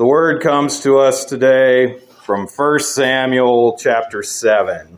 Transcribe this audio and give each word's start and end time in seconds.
The 0.00 0.06
word 0.06 0.40
comes 0.40 0.80
to 0.80 0.98
us 0.98 1.26
today 1.26 1.98
from 2.22 2.46
1 2.46 2.78
Samuel 2.78 3.76
chapter 3.78 4.22
7. 4.22 4.96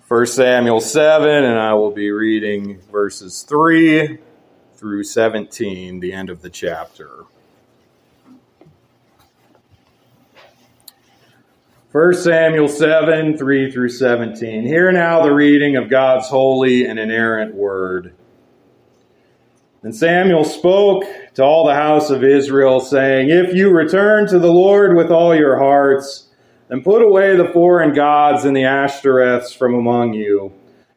First 0.00 0.34
Samuel 0.34 0.80
7, 0.80 1.30
and 1.30 1.60
I 1.60 1.74
will 1.74 1.92
be 1.92 2.10
reading 2.10 2.80
verses 2.90 3.44
3 3.48 4.18
through 4.74 5.04
17, 5.04 6.00
the 6.00 6.12
end 6.12 6.28
of 6.28 6.42
the 6.42 6.50
chapter. 6.50 7.26
1 11.92 12.14
Samuel 12.14 12.66
7, 12.66 13.38
3 13.38 13.70
through 13.70 13.90
17. 13.90 14.66
Hear 14.66 14.90
now 14.90 15.22
the 15.22 15.32
reading 15.32 15.76
of 15.76 15.88
God's 15.88 16.26
holy 16.26 16.84
and 16.86 16.98
inerrant 16.98 17.54
word. 17.54 18.16
And 19.82 19.94
Samuel 19.94 20.44
spoke 20.44 21.04
to 21.34 21.42
all 21.42 21.66
the 21.66 21.74
house 21.74 22.10
of 22.10 22.22
Israel, 22.22 22.78
saying, 22.78 23.30
If 23.30 23.52
you 23.52 23.70
return 23.70 24.28
to 24.28 24.38
the 24.38 24.52
Lord 24.52 24.96
with 24.96 25.10
all 25.10 25.34
your 25.34 25.58
hearts, 25.58 26.28
then 26.68 26.84
put 26.84 27.02
away 27.02 27.36
the 27.36 27.48
foreign 27.48 27.92
gods 27.92 28.44
and 28.44 28.56
the 28.56 28.62
Ashtoreths 28.62 29.56
from 29.56 29.74
among 29.74 30.14
you, 30.14 30.52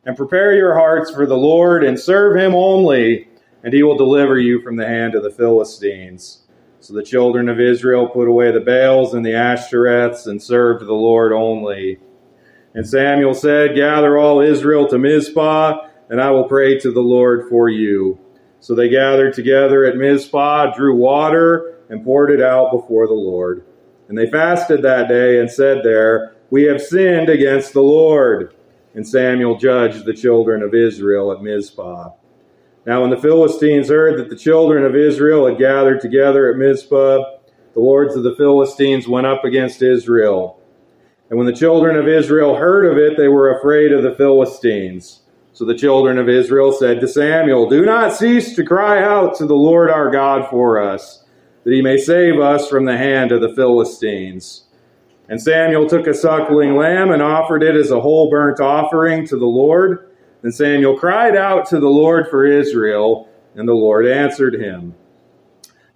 and 0.06 0.16
prepare 0.16 0.54
your 0.54 0.76
hearts 0.76 1.10
for 1.10 1.26
the 1.26 1.38
Lord, 1.38 1.84
and 1.84 2.00
serve 2.00 2.38
him 2.38 2.54
only, 2.54 3.28
and 3.64 3.74
he 3.74 3.82
will 3.82 3.98
deliver 3.98 4.38
you 4.38 4.62
from 4.62 4.76
the 4.76 4.86
hand 4.86 5.16
of 5.16 5.24
the 5.24 5.32
Philistines. 5.32 6.44
So 6.80 6.94
the 6.94 7.02
children 7.02 7.50
of 7.50 7.60
Israel 7.60 8.08
put 8.08 8.28
away 8.28 8.52
the 8.52 8.60
Baals 8.60 9.16
and 9.16 9.26
the 9.26 9.32
Ashtoreths, 9.32 10.28
and 10.28 10.40
served 10.40 10.86
the 10.86 10.94
Lord 10.94 11.34
only. 11.34 11.98
And 12.76 12.88
Samuel 12.88 13.34
said, 13.34 13.76
Gather 13.76 14.16
all 14.16 14.42
Israel 14.42 14.88
to 14.90 15.00
Mizpah, 15.00 15.88
and 16.08 16.22
I 16.22 16.30
will 16.30 16.44
pray 16.44 16.78
to 16.82 16.92
the 16.92 17.02
Lord 17.02 17.50
for 17.50 17.68
you. 17.68 18.20
So 18.66 18.74
they 18.74 18.90
gathered 18.90 19.36
together 19.36 19.86
at 19.86 19.96
Mizpah, 19.96 20.76
drew 20.76 20.96
water, 20.96 21.78
and 21.88 22.04
poured 22.04 22.32
it 22.32 22.42
out 22.42 22.72
before 22.72 23.06
the 23.06 23.14
Lord. 23.14 23.64
And 24.10 24.18
they 24.18 24.26
fasted 24.26 24.82
that 24.82 25.08
day 25.08 25.40
and 25.40 25.52
said 25.52 25.84
there, 25.84 26.34
We 26.50 26.64
have 26.64 26.82
sinned 26.82 27.30
against 27.30 27.74
the 27.74 27.84
Lord. 27.84 28.56
And 28.96 29.08
Samuel 29.08 29.60
judged 29.60 30.06
the 30.06 30.16
children 30.16 30.64
of 30.64 30.74
Israel 30.74 31.32
at 31.32 31.44
Mizpah. 31.44 32.10
Now, 32.88 33.02
when 33.02 33.12
the 33.12 33.22
Philistines 33.22 33.90
heard 33.90 34.18
that 34.18 34.32
the 34.32 34.36
children 34.36 34.84
of 34.84 34.96
Israel 34.96 35.46
had 35.46 35.60
gathered 35.60 36.02
together 36.02 36.50
at 36.50 36.58
Mizpah, 36.58 37.20
the 37.76 37.80
lords 37.80 38.16
of 38.16 38.24
the 38.24 38.36
Philistines 38.36 39.08
went 39.08 39.28
up 39.28 39.46
against 39.46 39.84
Israel. 39.84 40.60
And 41.30 41.38
when 41.38 41.46
the 41.46 41.54
children 41.54 41.98
of 41.98 42.08
Israel 42.08 42.56
heard 42.56 42.92
of 42.92 42.98
it, 42.98 43.16
they 43.16 43.28
were 43.28 43.60
afraid 43.60 43.92
of 43.92 44.02
the 44.02 44.16
Philistines. 44.16 45.22
So 45.56 45.64
the 45.64 45.74
children 45.74 46.18
of 46.18 46.28
Israel 46.28 46.74
said 46.74 47.00
to 47.00 47.08
Samuel, 47.08 47.70
Do 47.70 47.86
not 47.86 48.14
cease 48.14 48.58
to 48.58 48.66
cry 48.66 49.02
out 49.02 49.36
to 49.38 49.46
the 49.46 49.56
Lord 49.56 49.90
our 49.90 50.12
God 50.12 50.50
for 50.50 50.82
us, 50.82 51.24
that 51.64 51.72
he 51.72 51.82
may 51.82 51.98
save 51.98 52.42
us 52.42 52.68
from 52.68 52.84
the 52.84 52.98
hand 52.98 53.32
of 53.32 53.40
the 53.40 53.56
Philistines. 53.56 54.66
And 55.30 55.42
Samuel 55.42 55.88
took 55.88 56.08
a 56.08 56.14
suckling 56.14 56.76
lamb 56.76 57.10
and 57.10 57.22
offered 57.22 57.64
it 57.64 57.78
as 57.78 57.90
a 57.90 58.02
whole 58.02 58.30
burnt 58.30 58.60
offering 58.60 59.26
to 59.28 59.38
the 59.38 59.46
Lord. 59.46 60.10
And 60.44 60.54
Samuel 60.54 61.00
cried 61.00 61.38
out 61.38 61.66
to 61.68 61.80
the 61.80 61.88
Lord 61.88 62.28
for 62.30 62.46
Israel, 62.46 63.30
and 63.56 63.66
the 63.66 63.74
Lord 63.74 64.06
answered 64.06 64.56
him. 64.56 64.94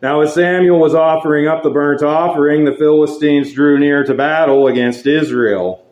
Now, 0.01 0.21
as 0.21 0.33
Samuel 0.33 0.79
was 0.79 0.95
offering 0.95 1.49
up 1.49 1.63
the 1.63 1.69
burnt 1.69 2.01
offering, 2.01 2.63
the 2.63 2.77
Philistines 2.77 3.51
drew 3.51 3.77
near 3.77 4.05
to 4.05 4.13
battle 4.13 4.67
against 4.67 5.05
Israel. 5.05 5.85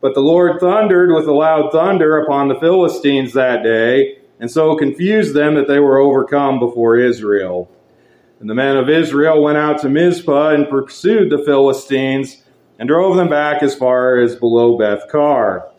But 0.00 0.14
the 0.14 0.20
Lord 0.20 0.60
thundered 0.60 1.12
with 1.12 1.26
a 1.26 1.32
loud 1.32 1.72
thunder 1.72 2.18
upon 2.18 2.48
the 2.48 2.58
Philistines 2.58 3.34
that 3.34 3.62
day, 3.62 4.18
and 4.38 4.50
so 4.50 4.74
confused 4.76 5.34
them 5.34 5.54
that 5.54 5.68
they 5.68 5.78
were 5.78 5.98
overcome 5.98 6.58
before 6.58 6.96
Israel. 6.96 7.70
And 8.40 8.48
the 8.48 8.54
men 8.54 8.78
of 8.78 8.88
Israel 8.88 9.42
went 9.42 9.58
out 9.58 9.82
to 9.82 9.90
Mizpah 9.90 10.54
and 10.54 10.70
pursued 10.70 11.30
the 11.30 11.44
Philistines 11.44 12.42
and 12.78 12.88
drove 12.88 13.16
them 13.16 13.28
back 13.28 13.62
as 13.62 13.74
far 13.74 14.18
as 14.18 14.36
below 14.36 14.78
Beth 14.78 15.06
Car. 15.10 15.70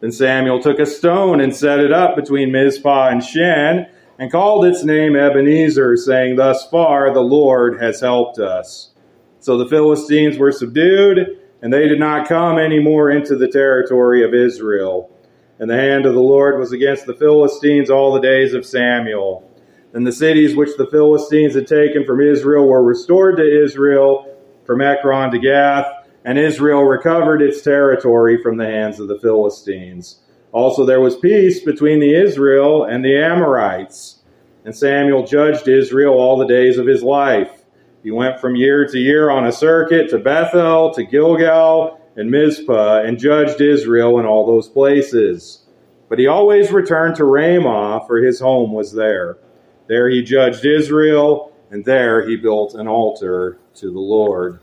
Then 0.00 0.12
Samuel 0.12 0.60
took 0.60 0.78
a 0.78 0.84
stone 0.84 1.40
and 1.40 1.56
set 1.56 1.80
it 1.80 1.92
up 1.92 2.16
between 2.16 2.52
Mizpah 2.52 3.08
and 3.08 3.24
Shen 3.24 3.86
and 4.18 4.30
called 4.30 4.66
its 4.66 4.84
name 4.84 5.16
Ebenezer, 5.16 5.96
saying, 5.96 6.36
Thus 6.36 6.68
far 6.68 7.14
the 7.14 7.20
Lord 7.20 7.80
has 7.80 8.00
helped 8.00 8.38
us. 8.38 8.90
So 9.38 9.56
the 9.56 9.68
Philistines 9.68 10.36
were 10.36 10.52
subdued 10.52 11.39
and 11.62 11.72
they 11.72 11.88
did 11.88 11.98
not 11.98 12.28
come 12.28 12.58
any 12.58 12.78
more 12.78 13.10
into 13.10 13.36
the 13.36 13.48
territory 13.48 14.24
of 14.24 14.34
Israel. 14.34 15.10
And 15.58 15.68
the 15.68 15.76
hand 15.76 16.06
of 16.06 16.14
the 16.14 16.20
Lord 16.20 16.58
was 16.58 16.72
against 16.72 17.06
the 17.06 17.14
Philistines 17.14 17.90
all 17.90 18.14
the 18.14 18.20
days 18.20 18.54
of 18.54 18.64
Samuel. 18.64 19.46
And 19.92 20.06
the 20.06 20.12
cities 20.12 20.56
which 20.56 20.76
the 20.78 20.86
Philistines 20.86 21.54
had 21.54 21.66
taken 21.66 22.04
from 22.04 22.20
Israel 22.20 22.66
were 22.66 22.82
restored 22.82 23.36
to 23.36 23.64
Israel 23.64 24.26
from 24.64 24.80
Ekron 24.80 25.32
to 25.32 25.38
Gath, 25.38 25.86
and 26.24 26.38
Israel 26.38 26.84
recovered 26.84 27.42
its 27.42 27.60
territory 27.60 28.42
from 28.42 28.56
the 28.56 28.66
hands 28.66 29.00
of 29.00 29.08
the 29.08 29.18
Philistines. 29.18 30.20
Also 30.52 30.86
there 30.86 31.00
was 31.00 31.16
peace 31.16 31.60
between 31.60 32.00
the 32.00 32.14
Israel 32.14 32.84
and 32.84 33.04
the 33.04 33.16
Amorites. 33.16 34.22
And 34.64 34.76
Samuel 34.76 35.26
judged 35.26 35.68
Israel 35.68 36.14
all 36.14 36.38
the 36.38 36.46
days 36.46 36.78
of 36.78 36.86
his 36.86 37.02
life. 37.02 37.59
He 38.02 38.10
went 38.10 38.40
from 38.40 38.56
year 38.56 38.86
to 38.86 38.98
year 38.98 39.30
on 39.30 39.46
a 39.46 39.52
circuit 39.52 40.10
to 40.10 40.18
Bethel, 40.18 40.92
to 40.94 41.04
Gilgal, 41.04 42.00
and 42.16 42.30
Mizpah, 42.30 43.02
and 43.02 43.18
judged 43.18 43.60
Israel 43.60 44.18
in 44.18 44.26
all 44.26 44.46
those 44.46 44.68
places. 44.68 45.66
But 46.08 46.18
he 46.18 46.26
always 46.26 46.72
returned 46.72 47.16
to 47.16 47.24
Ramah, 47.24 48.04
for 48.06 48.18
his 48.18 48.40
home 48.40 48.72
was 48.72 48.92
there. 48.92 49.38
There 49.86 50.08
he 50.08 50.22
judged 50.22 50.64
Israel, 50.64 51.52
and 51.70 51.84
there 51.84 52.26
he 52.26 52.36
built 52.36 52.74
an 52.74 52.88
altar 52.88 53.58
to 53.76 53.90
the 53.92 54.00
Lord. 54.00 54.60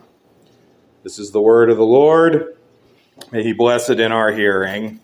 This 1.03 1.19
is 1.19 1.31
the 1.31 1.41
word 1.41 1.69
of 1.69 1.77
the 1.77 1.85
Lord. 1.85 2.57
May 3.31 3.43
he 3.43 3.53
bless 3.53 3.89
it 3.89 3.99
in 3.99 4.11
our 4.11 4.31
hearing. 4.31 4.99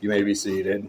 You 0.00 0.10
may 0.10 0.22
be 0.22 0.34
seated. 0.34 0.88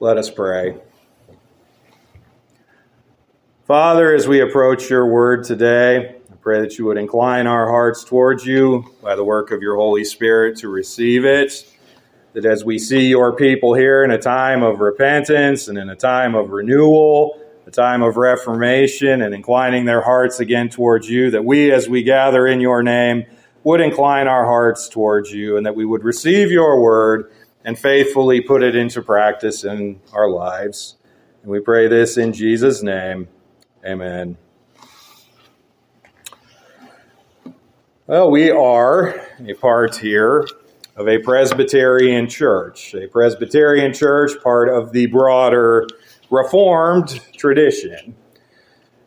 Let 0.00 0.16
us 0.16 0.30
pray. 0.30 0.76
Father, 3.66 4.14
as 4.14 4.28
we 4.28 4.40
approach 4.40 4.88
your 4.88 5.06
word 5.06 5.42
today, 5.42 6.14
I 6.30 6.36
pray 6.40 6.60
that 6.60 6.78
you 6.78 6.84
would 6.84 6.96
incline 6.96 7.48
our 7.48 7.68
hearts 7.68 8.04
towards 8.04 8.46
you 8.46 8.94
by 9.02 9.16
the 9.16 9.24
work 9.24 9.50
of 9.50 9.60
your 9.60 9.74
Holy 9.74 10.04
Spirit 10.04 10.56
to 10.58 10.68
receive 10.68 11.24
it. 11.24 11.66
That 12.34 12.44
as 12.44 12.64
we 12.64 12.78
see 12.78 13.08
your 13.08 13.34
people 13.34 13.74
here 13.74 14.04
in 14.04 14.12
a 14.12 14.18
time 14.18 14.62
of 14.62 14.78
repentance 14.78 15.66
and 15.66 15.76
in 15.76 15.90
a 15.90 15.96
time 15.96 16.36
of 16.36 16.50
renewal, 16.50 17.42
a 17.66 17.72
time 17.72 18.02
of 18.02 18.16
reformation 18.16 19.20
and 19.20 19.34
inclining 19.34 19.84
their 19.84 20.02
hearts 20.02 20.38
again 20.38 20.68
towards 20.68 21.10
you, 21.10 21.32
that 21.32 21.44
we, 21.44 21.72
as 21.72 21.88
we 21.88 22.04
gather 22.04 22.46
in 22.46 22.60
your 22.60 22.84
name, 22.84 23.26
would 23.64 23.80
incline 23.80 24.28
our 24.28 24.44
hearts 24.44 24.88
towards 24.88 25.32
you 25.32 25.56
and 25.56 25.66
that 25.66 25.74
we 25.74 25.84
would 25.84 26.04
receive 26.04 26.52
your 26.52 26.80
word 26.80 27.32
and 27.64 27.78
faithfully 27.78 28.40
put 28.40 28.62
it 28.62 28.74
into 28.74 29.02
practice 29.02 29.64
in 29.64 30.00
our 30.12 30.28
lives. 30.28 30.96
And 31.42 31.50
we 31.50 31.60
pray 31.60 31.88
this 31.88 32.16
in 32.16 32.32
Jesus' 32.32 32.82
name. 32.82 33.28
Amen. 33.84 34.36
Well, 38.06 38.30
we 38.30 38.50
are 38.50 39.20
a 39.46 39.54
part 39.54 39.96
here 39.96 40.46
of 40.96 41.08
a 41.08 41.18
Presbyterian 41.18 42.28
church, 42.28 42.94
a 42.94 43.06
Presbyterian 43.06 43.92
church, 43.92 44.32
part 44.42 44.68
of 44.68 44.92
the 44.92 45.06
broader 45.06 45.86
Reformed 46.30 47.20
tradition. 47.36 48.14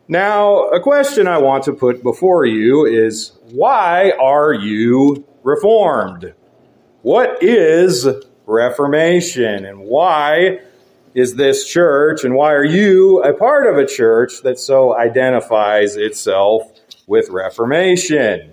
Now, 0.08 0.68
a 0.68 0.80
question 0.80 1.26
I 1.28 1.38
want 1.38 1.64
to 1.64 1.72
put 1.72 2.02
before 2.02 2.44
you 2.44 2.84
is 2.86 3.32
why 3.50 4.12
are 4.20 4.52
you 4.52 5.24
Reformed? 5.42 6.34
What 7.02 7.42
is 7.42 8.06
Reformation. 8.46 9.64
And 9.64 9.80
why 9.80 10.60
is 11.14 11.34
this 11.34 11.66
church 11.66 12.24
and 12.24 12.34
why 12.34 12.52
are 12.52 12.64
you 12.64 13.22
a 13.22 13.34
part 13.34 13.66
of 13.66 13.76
a 13.76 13.86
church 13.86 14.42
that 14.42 14.58
so 14.58 14.96
identifies 14.96 15.96
itself 15.96 16.62
with 17.06 17.28
Reformation? 17.28 18.52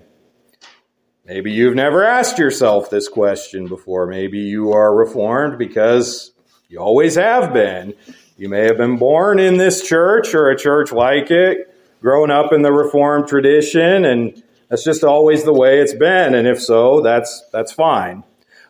Maybe 1.24 1.52
you've 1.52 1.76
never 1.76 2.04
asked 2.04 2.38
yourself 2.38 2.90
this 2.90 3.08
question 3.08 3.68
before. 3.68 4.06
Maybe 4.06 4.38
you 4.38 4.72
are 4.72 4.94
reformed 4.94 5.58
because 5.58 6.32
you 6.68 6.78
always 6.78 7.14
have 7.14 7.52
been. 7.52 7.94
You 8.36 8.48
may 8.48 8.64
have 8.64 8.78
been 8.78 8.96
born 8.96 9.38
in 9.38 9.56
this 9.56 9.86
church 9.86 10.34
or 10.34 10.50
a 10.50 10.58
church 10.58 10.92
like 10.92 11.30
it, 11.30 11.72
grown 12.00 12.30
up 12.30 12.52
in 12.52 12.62
the 12.62 12.72
reformed 12.72 13.28
tradition, 13.28 14.04
and 14.04 14.42
that's 14.68 14.82
just 14.82 15.04
always 15.04 15.44
the 15.44 15.52
way 15.52 15.80
it's 15.80 15.94
been. 15.94 16.34
And 16.34 16.48
if 16.48 16.60
so, 16.60 17.00
that's, 17.00 17.44
that's 17.52 17.70
fine. 17.70 18.24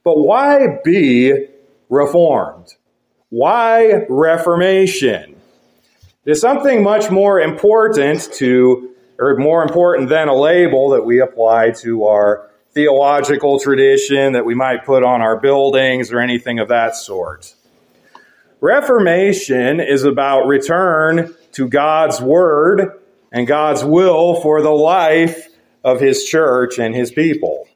But 0.05 0.19
why 0.19 0.79
be 0.85 1.47
reformed? 1.89 2.75
Why 3.29 4.07
reformation? 4.09 5.37
There's 6.25 6.41
something 6.41 6.83
much 6.83 7.11
more 7.11 7.41
important 7.41 8.33
to, 8.35 8.91
or 9.19 9.37
more 9.37 9.63
important 9.63 10.09
than 10.09 10.29
a 10.29 10.35
label 10.35 10.91
that 10.91 11.05
we 11.05 11.21
apply 11.21 11.73
to 11.83 12.05
our 12.05 12.51
theological 12.73 13.59
tradition 13.59 14.33
that 14.33 14.45
we 14.45 14.55
might 14.55 14.85
put 14.85 15.03
on 15.03 15.21
our 15.21 15.39
buildings 15.39 16.13
or 16.13 16.21
anything 16.21 16.59
of 16.59 16.69
that 16.69 16.95
sort. 16.95 17.55
Reformation 18.61 19.81
is 19.81 20.05
about 20.05 20.47
return 20.47 21.35
to 21.53 21.69
God's 21.69 22.21
Word 22.21 23.01
and 23.33 23.47
God's 23.47 23.85
will 23.85 24.41
for 24.41 24.63
the 24.63 24.71
life 24.71 25.49
of 25.83 26.01
His 26.01 26.25
church 26.25 26.79
and 26.79 26.95
His 26.95 27.11
people. 27.11 27.67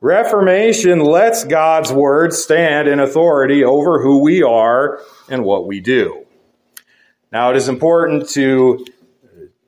Reformation 0.00 1.00
lets 1.00 1.44
God's 1.44 1.90
Word 1.90 2.34
stand 2.34 2.86
in 2.86 3.00
authority 3.00 3.64
over 3.64 4.02
who 4.02 4.18
we 4.22 4.42
are 4.42 5.00
and 5.28 5.42
what 5.42 5.66
we 5.66 5.80
do. 5.80 6.26
Now, 7.32 7.50
it 7.50 7.56
is 7.56 7.68
important 7.68 8.28
to, 8.30 8.84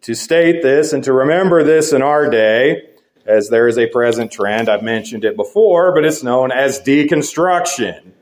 to 0.02 0.14
state 0.14 0.62
this 0.62 0.92
and 0.92 1.02
to 1.04 1.12
remember 1.12 1.64
this 1.64 1.92
in 1.92 2.02
our 2.02 2.28
day 2.28 2.90
as 3.24 3.48
there 3.48 3.68
is 3.68 3.78
a 3.78 3.86
present 3.86 4.30
trend. 4.30 4.68
I've 4.68 4.82
mentioned 4.82 5.24
it 5.24 5.36
before, 5.36 5.94
but 5.94 6.04
it's 6.04 6.22
known 6.22 6.52
as 6.52 6.80
deconstruction. 6.80 8.12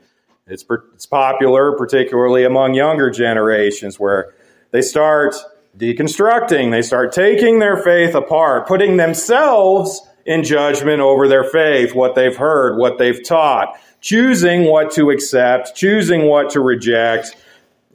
It's, 0.47 0.65
it's 0.93 1.05
popular, 1.05 1.73
particularly 1.77 2.45
among 2.45 2.73
younger 2.73 3.09
generations, 3.09 3.99
where 3.99 4.33
they 4.71 4.81
start 4.81 5.35
deconstructing, 5.77 6.71
they 6.71 6.81
start 6.81 7.11
taking 7.11 7.59
their 7.59 7.77
faith 7.77 8.15
apart, 8.15 8.65
putting 8.67 8.97
themselves 8.97 10.01
in 10.27 10.43
judgment 10.43 10.99
over 10.99 11.27
their 11.27 11.45
faith, 11.45 11.95
what 11.95 12.13
they've 12.13 12.35
heard, 12.35 12.77
what 12.77 12.97
they've 12.97 13.23
taught, 13.23 13.79
choosing 14.01 14.65
what 14.65 14.91
to 14.91 15.09
accept, 15.09 15.73
choosing 15.73 16.27
what 16.27 16.51
to 16.51 16.59
reject. 16.59 17.35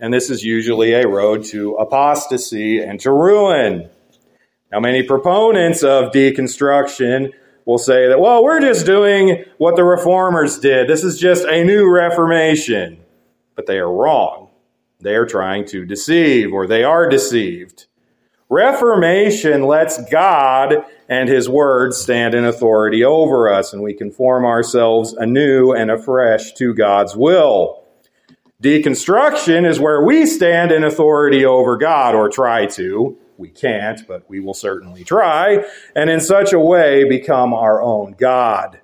And 0.00 0.12
this 0.12 0.30
is 0.30 0.42
usually 0.42 0.94
a 0.94 1.06
road 1.06 1.44
to 1.46 1.74
apostasy 1.74 2.82
and 2.82 2.98
to 3.00 3.12
ruin. 3.12 3.88
Now, 4.72 4.80
many 4.80 5.02
proponents 5.02 5.84
of 5.84 6.10
deconstruction 6.12 7.32
will 7.66 7.78
say 7.78 8.08
that, 8.08 8.18
well, 8.18 8.42
we're 8.42 8.60
just 8.60 8.86
doing 8.86 9.44
what 9.58 9.76
the 9.76 9.84
reformers 9.84 10.58
did. 10.58 10.88
This 10.88 11.04
is 11.04 11.20
just 11.20 11.44
a 11.44 11.62
new 11.62 11.88
reformation. 11.88 12.98
But 13.54 13.66
they 13.66 13.76
are 13.76 13.92
wrong. 13.92 14.48
They 15.00 15.14
are 15.14 15.26
trying 15.26 15.66
to 15.66 15.84
deceive, 15.84 16.52
or 16.52 16.66
they 16.66 16.82
are 16.82 17.08
deceived. 17.08 17.86
Reformation 18.48 19.64
lets 19.64 20.02
God 20.10 20.84
and 21.12 21.28
His 21.28 21.46
Word 21.46 21.92
stand 21.92 22.34
in 22.34 22.46
authority 22.46 23.04
over 23.04 23.52
us, 23.52 23.74
and 23.74 23.82
we 23.82 23.92
conform 23.92 24.46
ourselves 24.46 25.12
anew 25.12 25.70
and 25.70 25.90
afresh 25.90 26.54
to 26.54 26.72
God's 26.72 27.14
will. 27.14 27.84
Deconstruction 28.62 29.68
is 29.68 29.78
where 29.78 30.02
we 30.02 30.24
stand 30.24 30.72
in 30.72 30.82
authority 30.82 31.44
over 31.44 31.76
God, 31.76 32.14
or 32.14 32.30
try 32.30 32.64
to, 32.64 33.18
we 33.36 33.50
can't, 33.50 34.08
but 34.08 34.26
we 34.30 34.40
will 34.40 34.54
certainly 34.54 35.04
try, 35.04 35.62
and 35.94 36.08
in 36.08 36.18
such 36.18 36.54
a 36.54 36.58
way 36.58 37.04
become 37.04 37.52
our 37.52 37.82
own 37.82 38.12
God. 38.12 38.80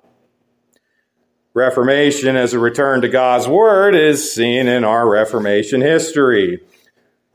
Reformation 1.55 2.35
as 2.35 2.53
a 2.53 2.59
return 2.59 3.01
to 3.01 3.09
God's 3.09 3.47
Word 3.47 3.95
is 3.95 4.31
seen 4.31 4.67
in 4.67 4.83
our 4.83 5.09
Reformation 5.09 5.81
history. 5.81 6.59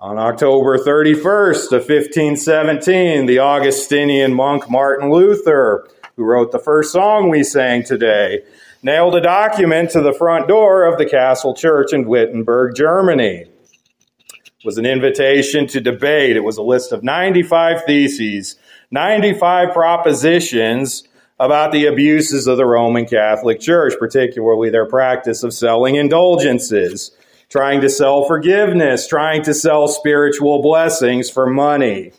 On 0.04 0.18
October 0.18 0.76
31st 0.76 1.72
of 1.72 1.88
1517, 1.88 3.24
the 3.24 3.38
Augustinian 3.38 4.34
monk 4.34 4.68
Martin 4.68 5.10
Luther, 5.10 5.88
who 6.14 6.24
wrote 6.24 6.52
the 6.52 6.58
first 6.58 6.92
song 6.92 7.30
we 7.30 7.42
sang 7.42 7.84
today, 7.84 8.42
nailed 8.82 9.14
a 9.14 9.22
document 9.22 9.88
to 9.92 10.02
the 10.02 10.12
front 10.12 10.46
door 10.46 10.84
of 10.84 10.98
the 10.98 11.06
Castle 11.06 11.54
Church 11.54 11.94
in 11.94 12.06
Wittenberg, 12.06 12.74
Germany 12.76 13.46
It 13.46 14.62
was 14.62 14.76
an 14.76 14.84
invitation 14.84 15.66
to 15.68 15.80
debate. 15.80 16.36
It 16.36 16.44
was 16.44 16.58
a 16.58 16.62
list 16.62 16.92
of 16.92 17.02
95 17.02 17.86
theses, 17.86 18.56
95 18.90 19.72
propositions 19.72 21.04
about 21.40 21.72
the 21.72 21.86
abuses 21.86 22.46
of 22.46 22.58
the 22.58 22.66
Roman 22.66 23.06
Catholic 23.06 23.58
Church, 23.58 23.94
particularly 23.98 24.68
their 24.68 24.86
practice 24.86 25.42
of 25.42 25.54
selling 25.54 25.94
indulgences, 25.94 27.10
trying 27.48 27.80
to 27.80 27.88
sell 27.88 28.24
forgiveness, 28.24 29.06
trying 29.06 29.42
to 29.42 29.54
sell 29.54 29.88
spiritual 29.88 30.62
blessings 30.62 31.30
for 31.30 31.46
money. 31.46 32.12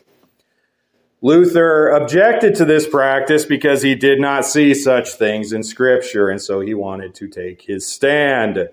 Luther 1.22 1.88
objected 1.88 2.54
to 2.56 2.64
this 2.64 2.86
practice 2.86 3.44
because 3.44 3.82
he 3.82 3.94
did 3.94 4.20
not 4.20 4.44
see 4.44 4.74
such 4.74 5.14
things 5.14 5.52
in 5.52 5.62
Scripture, 5.62 6.28
and 6.28 6.40
so 6.40 6.60
he 6.60 6.74
wanted 6.74 7.14
to 7.16 7.26
take 7.26 7.62
his 7.62 7.86
stand. 7.86 8.68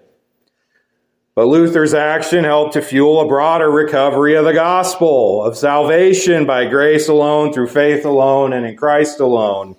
But 1.35 1.47
Luther's 1.47 1.95
action 1.95 2.43
helped 2.43 2.73
to 2.73 2.81
fuel 2.81 3.21
a 3.21 3.27
broader 3.27 3.71
recovery 3.71 4.35
of 4.35 4.45
the 4.45 4.53
gospel, 4.53 5.43
of 5.43 5.57
salvation 5.57 6.45
by 6.45 6.65
grace 6.65 7.07
alone, 7.07 7.51
through 7.53 7.69
faith 7.69 8.05
alone, 8.05 8.53
and 8.53 8.67
in 8.67 8.77
Christ 8.77 9.19
alone. 9.19 9.75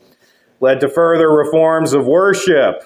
Led 0.58 0.80
to 0.80 0.88
further 0.88 1.30
reforms 1.30 1.92
of 1.92 2.06
worship. 2.06 2.82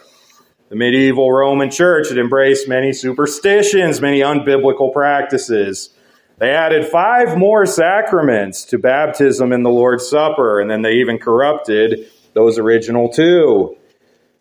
The 0.68 0.76
medieval 0.76 1.32
Roman 1.32 1.70
church 1.70 2.10
had 2.10 2.18
embraced 2.18 2.68
many 2.68 2.92
superstitions, 2.92 4.02
many 4.02 4.20
unbiblical 4.20 4.92
practices. 4.92 5.90
They 6.38 6.50
added 6.50 6.86
five 6.86 7.38
more 7.38 7.64
sacraments 7.64 8.64
to 8.66 8.78
baptism 8.78 9.52
and 9.52 9.64
the 9.64 9.70
Lord's 9.70 10.08
Supper, 10.08 10.60
and 10.60 10.70
then 10.70 10.82
they 10.82 10.94
even 10.94 11.18
corrupted 11.18 12.10
those 12.34 12.58
original 12.58 13.08
two 13.08 13.76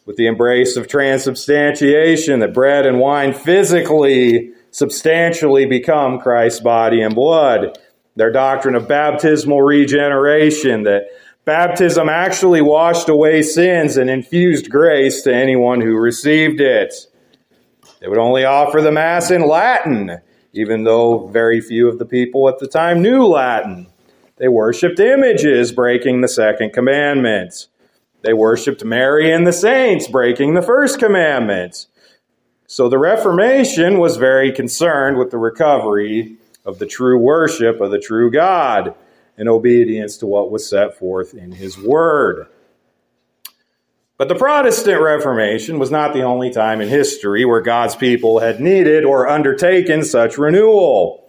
with 0.06 0.18
the 0.18 0.27
embrace 0.27 0.77
of 0.77 0.88
transubstantiation, 0.88 2.39
that 2.39 2.53
bread 2.53 2.85
and 2.85 3.00
wine 3.00 3.33
physically, 3.33 4.51
substantially 4.71 5.65
become 5.65 6.19
Christ's 6.19 6.59
body 6.59 7.01
and 7.01 7.15
blood. 7.15 7.77
Their 8.15 8.31
doctrine 8.31 8.75
of 8.75 8.88
baptismal 8.88 9.62
regeneration, 9.62 10.83
that 10.83 11.07
baptism 11.47 12.09
actually 12.09 12.61
washed 12.61 13.07
away 13.07 13.41
sins 13.41 13.95
and 13.95 14.09
infused 14.09 14.69
grace 14.69 15.21
to 15.21 15.33
anyone 15.33 15.80
who 15.80 15.95
received 15.95 16.59
it. 16.59 16.94
They 18.01 18.09
would 18.09 18.18
only 18.18 18.44
offer 18.44 18.81
the 18.81 18.92
Mass 18.92 19.31
in 19.31 19.47
Latin, 19.47 20.19
even 20.51 20.83
though 20.83 21.27
very 21.27 21.61
few 21.61 21.87
of 21.87 21.99
the 21.99 22.06
people 22.06 22.49
at 22.49 22.59
the 22.59 22.68
time 22.68 23.01
knew 23.01 23.25
Latin. 23.25 23.87
They 24.35 24.49
worshiped 24.49 24.99
images, 24.99 25.71
breaking 25.71 26.19
the 26.19 26.27
second 26.27 26.73
commandment. 26.73 27.68
They 28.23 28.33
worshiped 28.33 28.83
Mary 28.83 29.31
and 29.31 29.47
the 29.47 29.54
saints, 29.54 30.09
breaking 30.09 30.54
the 30.54 30.61
first 30.61 30.99
commandment. 30.99 31.85
So 32.68 32.89
the 32.89 32.99
Reformation 32.99 33.99
was 33.99 34.18
very 34.18 34.51
concerned 34.51 35.18
with 35.18 35.31
the 35.31 35.37
recovery 35.37 36.35
of 36.66 36.80
the 36.80 36.85
true 36.85 37.18
worship 37.18 37.80
of 37.80 37.92
the 37.92 37.99
true 37.99 38.30
God 38.30 38.95
in 39.37 39.47
obedience 39.47 40.17
to 40.17 40.25
what 40.25 40.51
was 40.51 40.69
set 40.69 40.97
forth 40.97 41.33
in 41.33 41.51
His 41.51 41.77
Word. 41.77 42.47
But 44.17 44.29
the 44.29 44.35
Protestant 44.35 44.99
Reformation 44.99 45.77
was 45.77 45.91
not 45.91 46.13
the 46.13 46.23
only 46.23 46.49
time 46.49 46.81
in 46.81 46.89
history 46.89 47.45
where 47.45 47.61
God's 47.61 47.95
people 47.95 48.39
had 48.39 48.59
needed 48.59 49.06
or 49.06 49.29
undertaken 49.29 50.03
such 50.03 50.39
renewal. 50.39 51.23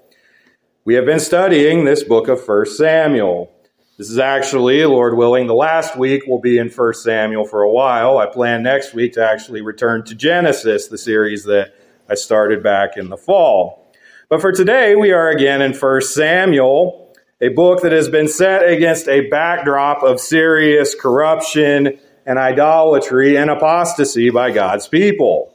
We 0.86 0.94
have 0.94 1.04
been 1.04 1.20
studying 1.20 1.84
this 1.84 2.02
book 2.02 2.28
of 2.28 2.48
1 2.48 2.64
Samuel. 2.64 3.52
This 3.98 4.08
is 4.08 4.18
actually, 4.18 4.82
Lord 4.86 5.18
willing, 5.18 5.46
the 5.46 5.54
last 5.54 5.98
week 5.98 6.22
we'll 6.26 6.40
be 6.40 6.56
in 6.56 6.70
1 6.70 6.94
Samuel 6.94 7.44
for 7.44 7.60
a 7.60 7.70
while. 7.70 8.16
I 8.16 8.24
plan 8.24 8.62
next 8.62 8.94
week 8.94 9.12
to 9.14 9.28
actually 9.28 9.60
return 9.60 10.02
to 10.04 10.14
Genesis, 10.14 10.88
the 10.88 10.96
series 10.96 11.44
that 11.44 11.74
I 12.08 12.14
started 12.14 12.62
back 12.62 12.96
in 12.96 13.10
the 13.10 13.18
fall. 13.18 13.92
But 14.30 14.40
for 14.40 14.50
today, 14.50 14.96
we 14.96 15.10
are 15.10 15.28
again 15.28 15.60
in 15.60 15.74
1 15.74 16.00
Samuel, 16.00 17.07
a 17.40 17.48
book 17.48 17.82
that 17.82 17.92
has 17.92 18.08
been 18.08 18.28
set 18.28 18.68
against 18.68 19.08
a 19.08 19.28
backdrop 19.28 20.02
of 20.02 20.20
serious 20.20 20.94
corruption 20.94 21.98
and 22.26 22.38
idolatry 22.38 23.36
and 23.36 23.48
apostasy 23.50 24.30
by 24.30 24.50
God's 24.50 24.88
people. 24.88 25.54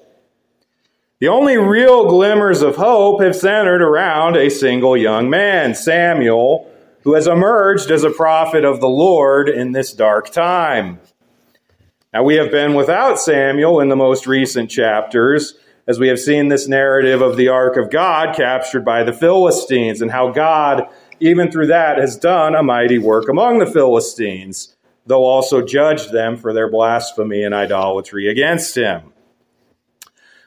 The 1.19 1.27
only 1.27 1.57
real 1.57 2.09
glimmers 2.09 2.61
of 2.61 2.75
hope 2.75 3.21
have 3.21 3.35
centered 3.35 3.81
around 3.81 4.35
a 4.35 4.49
single 4.49 4.97
young 4.97 5.29
man, 5.29 5.75
Samuel, 5.75 6.69
who 7.03 7.15
has 7.15 7.27
emerged 7.27 7.91
as 7.91 8.03
a 8.03 8.09
prophet 8.09 8.63
of 8.65 8.79
the 8.79 8.89
Lord 8.89 9.49
in 9.49 9.73
this 9.73 9.93
dark 9.93 10.31
time. 10.31 10.99
Now, 12.13 12.23
we 12.23 12.35
have 12.35 12.51
been 12.51 12.75
without 12.75 13.19
Samuel 13.19 13.79
in 13.79 13.89
the 13.89 13.95
most 13.95 14.27
recent 14.27 14.69
chapters, 14.69 15.55
as 15.87 15.99
we 15.99 16.07
have 16.07 16.19
seen 16.19 16.47
this 16.47 16.67
narrative 16.67 17.21
of 17.21 17.35
the 17.35 17.49
ark 17.49 17.75
of 17.75 17.89
God 17.89 18.35
captured 18.35 18.85
by 18.85 19.03
the 19.03 19.13
Philistines, 19.13 20.01
and 20.01 20.11
how 20.11 20.31
God, 20.31 20.87
even 21.19 21.51
through 21.51 21.67
that, 21.67 21.97
has 21.97 22.17
done 22.17 22.55
a 22.55 22.63
mighty 22.63 22.97
work 22.97 23.29
among 23.29 23.59
the 23.59 23.65
Philistines. 23.65 24.75
though 25.05 25.25
also 25.25 25.61
judged 25.61 26.13
them 26.13 26.37
for 26.37 26.53
their 26.53 26.71
blasphemy 26.71 27.43
and 27.43 27.53
idolatry 27.53 28.29
against 28.29 28.73
him. 28.73 29.11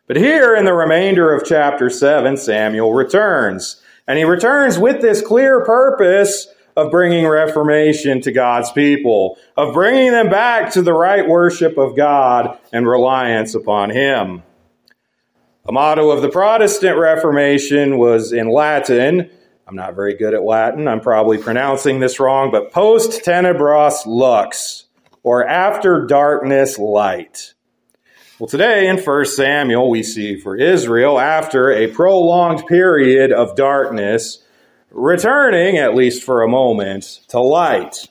But 0.06 0.16
here 0.16 0.56
in 0.56 0.64
the 0.64 0.73
remainder 0.73 1.35
of 1.35 1.44
chapter 1.44 1.90
7, 1.90 2.38
Samuel 2.38 2.94
returns. 2.94 3.82
And 4.08 4.16
he 4.16 4.25
returns 4.25 4.78
with 4.78 5.02
this 5.02 5.20
clear 5.20 5.62
purpose 5.62 6.49
of 6.76 6.90
bringing 6.90 7.26
reformation 7.26 8.20
to 8.20 8.30
God's 8.30 8.70
people, 8.70 9.38
of 9.56 9.73
bringing 9.73 10.12
them 10.12 10.28
back 10.28 10.73
to 10.73 10.82
the 10.82 10.92
right 10.92 11.26
worship 11.26 11.78
of 11.78 11.96
God 11.96 12.58
and 12.73 12.87
reliance 12.87 13.54
upon 13.54 13.90
Him. 13.90 14.42
A 15.66 15.73
motto 15.73 16.11
of 16.11 16.23
the 16.23 16.28
Protestant 16.28 16.99
Reformation 16.99 17.99
was 17.99 18.32
in 18.32 18.50
Latin. 18.50 19.30
I'm 19.68 19.75
not 19.75 19.96
very 19.96 20.14
good 20.14 20.32
at 20.32 20.44
Latin. 20.44 20.87
I'm 20.87 21.00
probably 21.00 21.38
pronouncing 21.38 21.99
this 21.99 22.20
wrong, 22.20 22.52
but 22.52 22.70
post 22.70 23.25
tenebras 23.25 24.06
lux, 24.06 24.85
or 25.25 25.44
after 25.44 26.06
darkness 26.06 26.78
light. 26.78 27.54
Well, 28.38 28.46
today 28.46 28.87
in 28.87 28.99
1 28.99 29.25
Samuel, 29.25 29.90
we 29.90 30.04
see 30.04 30.38
for 30.38 30.54
Israel, 30.54 31.18
after 31.18 31.73
a 31.73 31.88
prolonged 31.88 32.64
period 32.66 33.32
of 33.32 33.56
darkness, 33.56 34.44
returning, 34.92 35.78
at 35.78 35.96
least 35.96 36.23
for 36.23 36.42
a 36.42 36.49
moment, 36.49 37.23
to 37.28 37.40
light. 37.40 38.06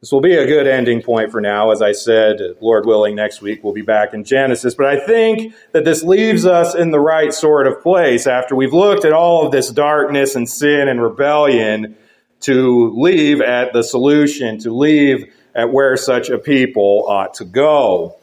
This 0.00 0.12
will 0.12 0.20
be 0.20 0.36
a 0.36 0.46
good 0.46 0.68
ending 0.68 1.02
point 1.02 1.32
for 1.32 1.40
now. 1.40 1.72
As 1.72 1.82
I 1.82 1.90
said, 1.90 2.40
Lord 2.60 2.86
willing, 2.86 3.16
next 3.16 3.42
week 3.42 3.64
we'll 3.64 3.72
be 3.72 3.82
back 3.82 4.14
in 4.14 4.22
Genesis. 4.22 4.76
But 4.76 4.86
I 4.86 5.04
think 5.04 5.52
that 5.72 5.84
this 5.84 6.04
leaves 6.04 6.46
us 6.46 6.76
in 6.76 6.92
the 6.92 7.00
right 7.00 7.34
sort 7.34 7.66
of 7.66 7.82
place 7.82 8.28
after 8.28 8.54
we've 8.54 8.72
looked 8.72 9.04
at 9.04 9.12
all 9.12 9.44
of 9.44 9.50
this 9.50 9.70
darkness 9.70 10.36
and 10.36 10.48
sin 10.48 10.86
and 10.86 11.02
rebellion 11.02 11.96
to 12.42 12.92
leave 12.96 13.40
at 13.40 13.72
the 13.72 13.82
solution, 13.82 14.58
to 14.60 14.70
leave 14.70 15.34
at 15.56 15.72
where 15.72 15.96
such 15.96 16.30
a 16.30 16.38
people 16.38 17.04
ought 17.08 17.34
to 17.34 17.44
go. 17.44 18.16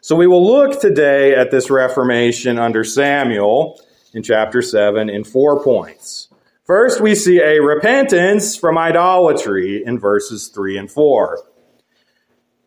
So 0.00 0.14
we 0.14 0.28
will 0.28 0.46
look 0.46 0.80
today 0.80 1.34
at 1.34 1.50
this 1.50 1.70
Reformation 1.70 2.60
under 2.60 2.84
Samuel 2.84 3.80
in 4.14 4.22
chapter 4.22 4.62
7 4.62 5.10
in 5.10 5.24
four 5.24 5.62
points. 5.64 6.28
First, 6.64 7.00
we 7.00 7.16
see 7.16 7.40
a 7.40 7.60
repentance 7.60 8.56
from 8.56 8.78
idolatry 8.78 9.82
in 9.84 9.98
verses 9.98 10.48
3 10.48 10.78
and 10.78 10.90
4. 10.90 11.42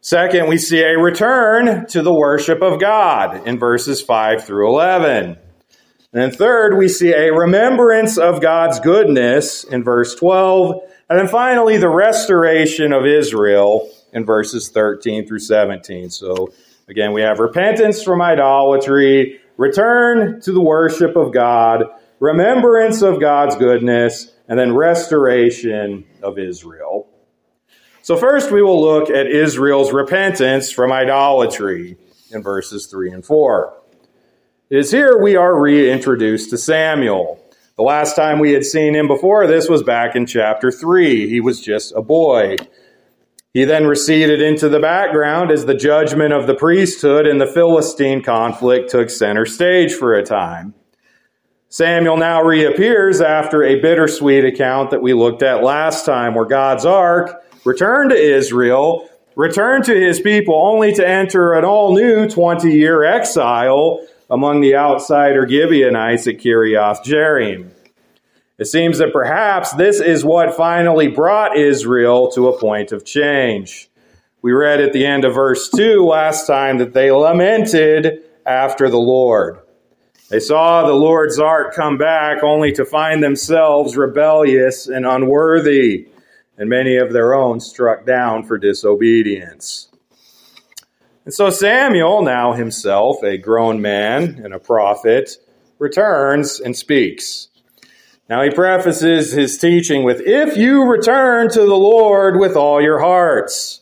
Second, 0.01 0.49
we 0.49 0.57
see 0.57 0.81
a 0.81 0.99
return 0.99 1.87
to 1.87 2.01
the 2.01 2.13
worship 2.13 2.61
of 2.61 2.79
God 2.79 3.47
in 3.47 3.57
verses 3.57 4.01
5 4.01 4.43
through 4.43 4.67
11. 4.67 5.25
And 5.25 5.37
then 6.11 6.31
third, 6.31 6.77
we 6.77 6.89
see 6.89 7.13
a 7.13 7.33
remembrance 7.33 8.17
of 8.17 8.41
God's 8.41 8.81
goodness 8.81 9.63
in 9.63 9.83
verse 9.83 10.13
12. 10.15 10.81
And 11.09 11.17
then 11.17 11.27
finally, 11.29 11.77
the 11.77 11.89
restoration 11.89 12.91
of 12.91 13.05
Israel 13.05 13.89
in 14.11 14.25
verses 14.25 14.69
13 14.69 15.25
through 15.25 15.39
17. 15.39 16.09
So 16.09 16.53
again, 16.89 17.13
we 17.13 17.21
have 17.21 17.39
repentance 17.39 18.03
from 18.03 18.21
idolatry, 18.21 19.39
return 19.57 20.41
to 20.41 20.51
the 20.51 20.61
worship 20.61 21.15
of 21.15 21.33
God, 21.33 21.85
remembrance 22.19 23.01
of 23.01 23.19
God's 23.19 23.55
goodness, 23.55 24.31
and 24.47 24.59
then 24.59 24.75
restoration 24.75 26.05
of 26.21 26.37
Israel. 26.37 27.07
So, 28.01 28.15
first, 28.15 28.51
we 28.51 28.61
will 28.61 28.79
look 28.79 29.09
at 29.09 29.25
Israel's 29.25 29.91
repentance 29.91 30.71
from 30.71 30.91
idolatry 30.91 31.97
in 32.31 32.43
verses 32.43 32.87
3 32.87 33.11
and 33.11 33.25
4. 33.25 33.81
It 34.69 34.77
is 34.77 34.91
here 34.91 35.17
we 35.21 35.35
are 35.35 35.59
reintroduced 35.59 36.49
to 36.51 36.57
Samuel. 36.57 37.41
The 37.77 37.83
last 37.83 38.15
time 38.15 38.39
we 38.39 38.53
had 38.53 38.65
seen 38.65 38.95
him 38.95 39.07
before 39.07 39.47
this 39.47 39.67
was 39.67 39.83
back 39.83 40.15
in 40.15 40.25
chapter 40.25 40.71
3. 40.71 41.27
He 41.27 41.41
was 41.41 41.61
just 41.61 41.93
a 41.95 42.01
boy. 42.01 42.55
He 43.53 43.63
then 43.63 43.85
receded 43.85 44.41
into 44.41 44.69
the 44.69 44.79
background 44.79 45.49
as 45.49 45.65
the 45.65 45.75
judgment 45.75 46.33
of 46.33 46.45
the 46.45 46.55
priesthood 46.55 47.25
and 47.25 47.39
the 47.39 47.47
Philistine 47.47 48.21
conflict 48.21 48.89
took 48.89 49.09
center 49.09 49.45
stage 49.45 49.93
for 49.93 50.13
a 50.13 50.23
time. 50.23 50.73
Samuel 51.75 52.15
now 52.15 52.41
reappears 52.41 53.19
after 53.19 53.61
a 53.61 53.81
bittersweet 53.81 54.45
account 54.45 54.91
that 54.91 55.01
we 55.01 55.11
looked 55.13 55.43
at 55.43 55.61
last 55.61 56.05
time, 56.05 56.33
where 56.33 56.45
God's 56.45 56.85
ark 56.85 57.43
returned 57.65 58.11
to 58.11 58.15
Israel, 58.15 59.09
returned 59.35 59.83
to 59.83 59.93
his 59.93 60.21
people, 60.21 60.55
only 60.55 60.93
to 60.93 61.05
enter 61.05 61.51
an 61.51 61.65
all 61.65 61.93
new 61.93 62.29
20 62.29 62.71
year 62.71 63.03
exile 63.03 63.99
among 64.29 64.61
the 64.61 64.77
outsider 64.77 65.45
Gibeonites 65.45 66.25
at 66.27 66.37
Kiriath 66.37 67.03
Jearim. 67.03 67.71
It 68.57 68.67
seems 68.67 68.99
that 68.99 69.11
perhaps 69.11 69.73
this 69.73 69.99
is 69.99 70.23
what 70.23 70.55
finally 70.55 71.09
brought 71.09 71.57
Israel 71.57 72.31
to 72.35 72.47
a 72.47 72.57
point 72.57 72.93
of 72.93 73.03
change. 73.03 73.89
We 74.41 74.53
read 74.53 74.79
at 74.79 74.93
the 74.93 75.05
end 75.05 75.25
of 75.25 75.33
verse 75.33 75.69
2 75.71 76.05
last 76.05 76.47
time 76.47 76.77
that 76.77 76.93
they 76.93 77.11
lamented 77.11 78.23
after 78.45 78.89
the 78.89 78.97
Lord. 78.97 79.59
They 80.29 80.39
saw 80.39 80.87
the 80.87 80.93
Lord's 80.93 81.39
ark 81.39 81.75
come 81.75 81.97
back 81.97 82.43
only 82.43 82.71
to 82.73 82.85
find 82.85 83.21
themselves 83.21 83.95
rebellious 83.95 84.87
and 84.87 85.05
unworthy, 85.05 86.07
and 86.57 86.67
many 86.67 86.97
of 86.97 87.13
their 87.13 87.35
own 87.35 87.59
struck 87.59 88.05
down 88.05 88.43
for 88.43 88.57
disobedience. 88.57 89.89
And 91.25 91.33
so 91.33 91.51
Samuel, 91.51 92.23
now 92.23 92.53
himself 92.53 93.23
a 93.23 93.37
grown 93.37 93.81
man 93.81 94.41
and 94.43 94.53
a 94.53 94.59
prophet, 94.59 95.37
returns 95.77 96.59
and 96.59 96.75
speaks. 96.75 97.49
Now 98.27 98.41
he 98.41 98.49
prefaces 98.49 99.31
his 99.31 99.59
teaching 99.59 100.03
with, 100.03 100.21
If 100.21 100.57
you 100.57 100.85
return 100.85 101.49
to 101.49 101.59
the 101.59 101.77
Lord 101.77 102.39
with 102.39 102.55
all 102.55 102.81
your 102.81 102.99
hearts. 102.99 103.81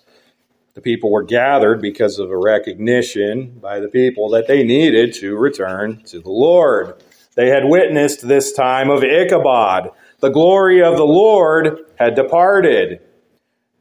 The 0.74 0.82
people 0.82 1.12
were 1.12 1.24
gathered 1.24 1.82
because 1.82 2.18
of 2.18 2.32
a 2.32 2.38
recognition 2.38 3.60
by 3.62 3.80
the 3.80 3.90
people 3.90 4.30
that 4.30 4.48
they 4.48 4.64
needed 4.64 5.14
to 5.16 5.38
return 5.38 6.02
to 6.06 6.20
the 6.20 6.32
Lord. 6.32 6.96
They 7.36 7.50
had 7.50 7.66
witnessed 7.66 8.28
this 8.28 8.54
time 8.54 8.90
of 8.90 9.04
Ichabod. 9.04 9.92
The 10.20 10.30
glory 10.30 10.82
of 10.84 10.98
the 10.98 11.06
Lord 11.06 11.86
had 11.96 12.16
departed. 12.16 13.02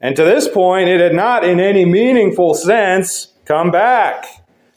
And 0.02 0.16
to 0.16 0.24
this 0.24 0.48
point, 0.48 0.88
it 0.88 1.00
had 1.00 1.14
not 1.14 1.44
in 1.44 1.60
any 1.60 1.84
meaningful 1.84 2.54
sense 2.54 3.28
come 3.46 3.70
back. 3.70 4.26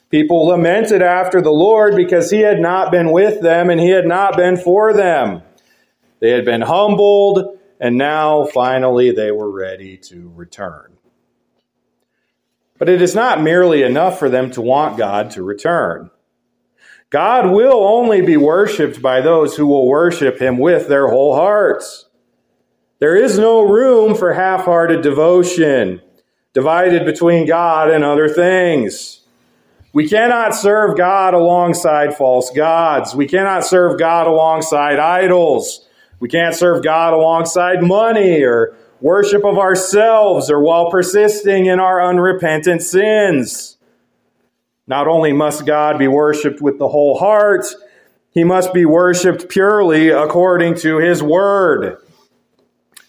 People 0.08 0.46
lamented 0.46 1.02
after 1.02 1.42
the 1.42 1.50
Lord 1.50 1.96
because 1.96 2.30
he 2.30 2.40
had 2.40 2.60
not 2.60 2.90
been 2.90 3.12
with 3.12 3.42
them 3.42 3.68
and 3.68 3.80
he 3.80 3.90
had 3.90 4.06
not 4.06 4.36
been 4.36 4.56
for 4.56 4.92
them. 4.94 5.42
They 6.20 6.30
had 6.30 6.46
been 6.46 6.62
humbled, 6.62 7.58
and 7.78 7.98
now 7.98 8.46
finally 8.46 9.10
they 9.10 9.30
were 9.32 9.50
ready 9.50 9.98
to 9.98 10.32
return. 10.34 10.95
But 12.78 12.88
it 12.88 13.00
is 13.00 13.14
not 13.14 13.42
merely 13.42 13.82
enough 13.82 14.18
for 14.18 14.28
them 14.28 14.50
to 14.52 14.60
want 14.60 14.98
God 14.98 15.30
to 15.32 15.42
return. 15.42 16.10
God 17.10 17.50
will 17.50 17.84
only 17.84 18.20
be 18.20 18.36
worshiped 18.36 19.00
by 19.00 19.20
those 19.20 19.56
who 19.56 19.66
will 19.66 19.88
worship 19.88 20.40
him 20.40 20.58
with 20.58 20.88
their 20.88 21.08
whole 21.08 21.34
hearts. 21.34 22.06
There 22.98 23.16
is 23.16 23.38
no 23.38 23.62
room 23.62 24.14
for 24.14 24.32
half 24.32 24.64
hearted 24.64 25.02
devotion, 25.02 26.00
divided 26.52 27.04
between 27.04 27.46
God 27.46 27.90
and 27.90 28.02
other 28.02 28.28
things. 28.28 29.20
We 29.92 30.08
cannot 30.08 30.54
serve 30.54 30.96
God 30.96 31.32
alongside 31.32 32.16
false 32.16 32.50
gods. 32.50 33.14
We 33.14 33.26
cannot 33.26 33.64
serve 33.64 33.98
God 33.98 34.26
alongside 34.26 34.98
idols. 34.98 35.86
We 36.20 36.28
can't 36.28 36.54
serve 36.54 36.82
God 36.82 37.12
alongside 37.14 37.82
money 37.82 38.42
or 38.42 38.76
worship 39.00 39.44
of 39.44 39.58
ourselves 39.58 40.50
or 40.50 40.60
while 40.60 40.90
persisting 40.90 41.66
in 41.66 41.80
our 41.80 42.02
unrepentant 42.02 42.82
sins. 42.82 43.76
Not 44.86 45.08
only 45.08 45.32
must 45.32 45.66
God 45.66 45.98
be 45.98 46.08
worshiped 46.08 46.60
with 46.60 46.78
the 46.78 46.88
whole 46.88 47.18
heart, 47.18 47.66
he 48.30 48.44
must 48.44 48.72
be 48.72 48.84
worshiped 48.84 49.48
purely 49.48 50.10
according 50.10 50.76
to 50.76 50.98
his 50.98 51.22
word. 51.22 51.98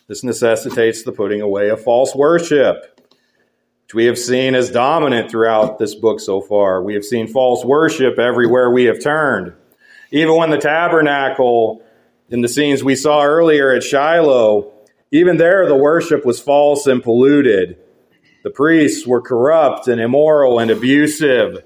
This 0.07 0.23
necessitates 0.23 1.03
the 1.03 1.11
putting 1.11 1.41
away 1.41 1.69
of 1.69 1.83
false 1.83 2.15
worship, 2.15 3.01
which 3.83 3.93
we 3.93 4.05
have 4.05 4.17
seen 4.17 4.55
as 4.55 4.71
dominant 4.71 5.29
throughout 5.29 5.79
this 5.79 5.95
book 5.95 6.19
so 6.19 6.41
far. 6.41 6.81
We 6.81 6.93
have 6.93 7.03
seen 7.03 7.27
false 7.27 7.63
worship 7.65 8.17
everywhere 8.17 8.71
we 8.71 8.85
have 8.85 9.01
turned. 9.01 9.53
Even 10.11 10.35
when 10.35 10.49
the 10.49 10.57
tabernacle, 10.57 11.83
in 12.29 12.41
the 12.41 12.47
scenes 12.47 12.83
we 12.83 12.95
saw 12.95 13.23
earlier 13.23 13.71
at 13.71 13.83
Shiloh, 13.83 14.71
even 15.11 15.37
there, 15.37 15.67
the 15.67 15.75
worship 15.75 16.25
was 16.25 16.39
false 16.39 16.85
and 16.87 17.01
polluted. 17.01 17.77
The 18.43 18.49
priests 18.49 19.07
were 19.07 19.21
corrupt 19.21 19.87
and 19.87 20.01
immoral 20.01 20.59
and 20.59 20.69
abusive. 20.71 21.63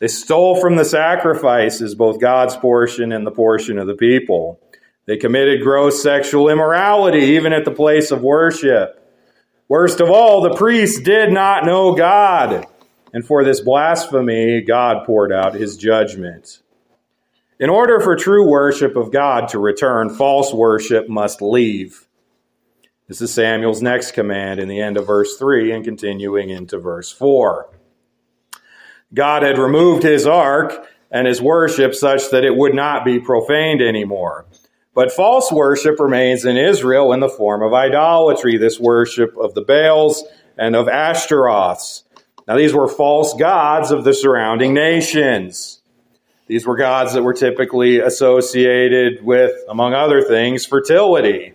They 0.00 0.08
stole 0.08 0.60
from 0.60 0.76
the 0.76 0.84
sacrifices 0.84 1.94
both 1.94 2.20
God's 2.20 2.56
portion 2.56 3.12
and 3.12 3.26
the 3.26 3.32
portion 3.32 3.78
of 3.78 3.86
the 3.86 3.94
people. 3.96 4.60
They 5.06 5.16
committed 5.16 5.62
gross 5.62 6.02
sexual 6.02 6.48
immorality 6.48 7.34
even 7.36 7.52
at 7.52 7.64
the 7.64 7.70
place 7.70 8.10
of 8.10 8.22
worship. 8.22 8.94
Worst 9.68 10.00
of 10.00 10.10
all, 10.10 10.42
the 10.42 10.54
priests 10.54 11.00
did 11.00 11.32
not 11.32 11.64
know 11.64 11.94
God. 11.94 12.66
And 13.12 13.24
for 13.24 13.42
this 13.42 13.60
blasphemy, 13.60 14.60
God 14.60 15.04
poured 15.06 15.32
out 15.32 15.54
his 15.54 15.76
judgment. 15.76 16.60
In 17.58 17.70
order 17.70 18.00
for 18.00 18.16
true 18.16 18.48
worship 18.48 18.96
of 18.96 19.10
God 19.10 19.48
to 19.48 19.58
return, 19.58 20.10
false 20.10 20.52
worship 20.52 21.08
must 21.08 21.42
leave. 21.42 22.07
This 23.08 23.22
is 23.22 23.32
Samuel's 23.32 23.80
next 23.80 24.10
command 24.10 24.60
in 24.60 24.68
the 24.68 24.82
end 24.82 24.98
of 24.98 25.06
verse 25.06 25.38
3 25.38 25.72
and 25.72 25.82
continuing 25.82 26.50
into 26.50 26.76
verse 26.76 27.10
4. 27.10 27.70
God 29.14 29.42
had 29.42 29.56
removed 29.56 30.02
his 30.02 30.26
ark 30.26 30.86
and 31.10 31.26
his 31.26 31.40
worship 31.40 31.94
such 31.94 32.30
that 32.30 32.44
it 32.44 32.54
would 32.54 32.74
not 32.74 33.06
be 33.06 33.18
profaned 33.18 33.80
anymore. 33.80 34.44
But 34.94 35.10
false 35.10 35.50
worship 35.50 35.98
remains 35.98 36.44
in 36.44 36.58
Israel 36.58 37.14
in 37.14 37.20
the 37.20 37.30
form 37.30 37.62
of 37.62 37.72
idolatry, 37.72 38.58
this 38.58 38.78
worship 38.78 39.34
of 39.38 39.54
the 39.54 39.62
Baals 39.62 40.22
and 40.58 40.76
of 40.76 40.86
Ashtaroths. 40.86 42.02
Now, 42.46 42.58
these 42.58 42.74
were 42.74 42.88
false 42.88 43.32
gods 43.32 43.90
of 43.90 44.04
the 44.04 44.12
surrounding 44.12 44.74
nations. 44.74 45.80
These 46.46 46.66
were 46.66 46.76
gods 46.76 47.14
that 47.14 47.22
were 47.22 47.32
typically 47.32 48.00
associated 48.00 49.24
with, 49.24 49.52
among 49.66 49.94
other 49.94 50.20
things, 50.20 50.66
fertility. 50.66 51.54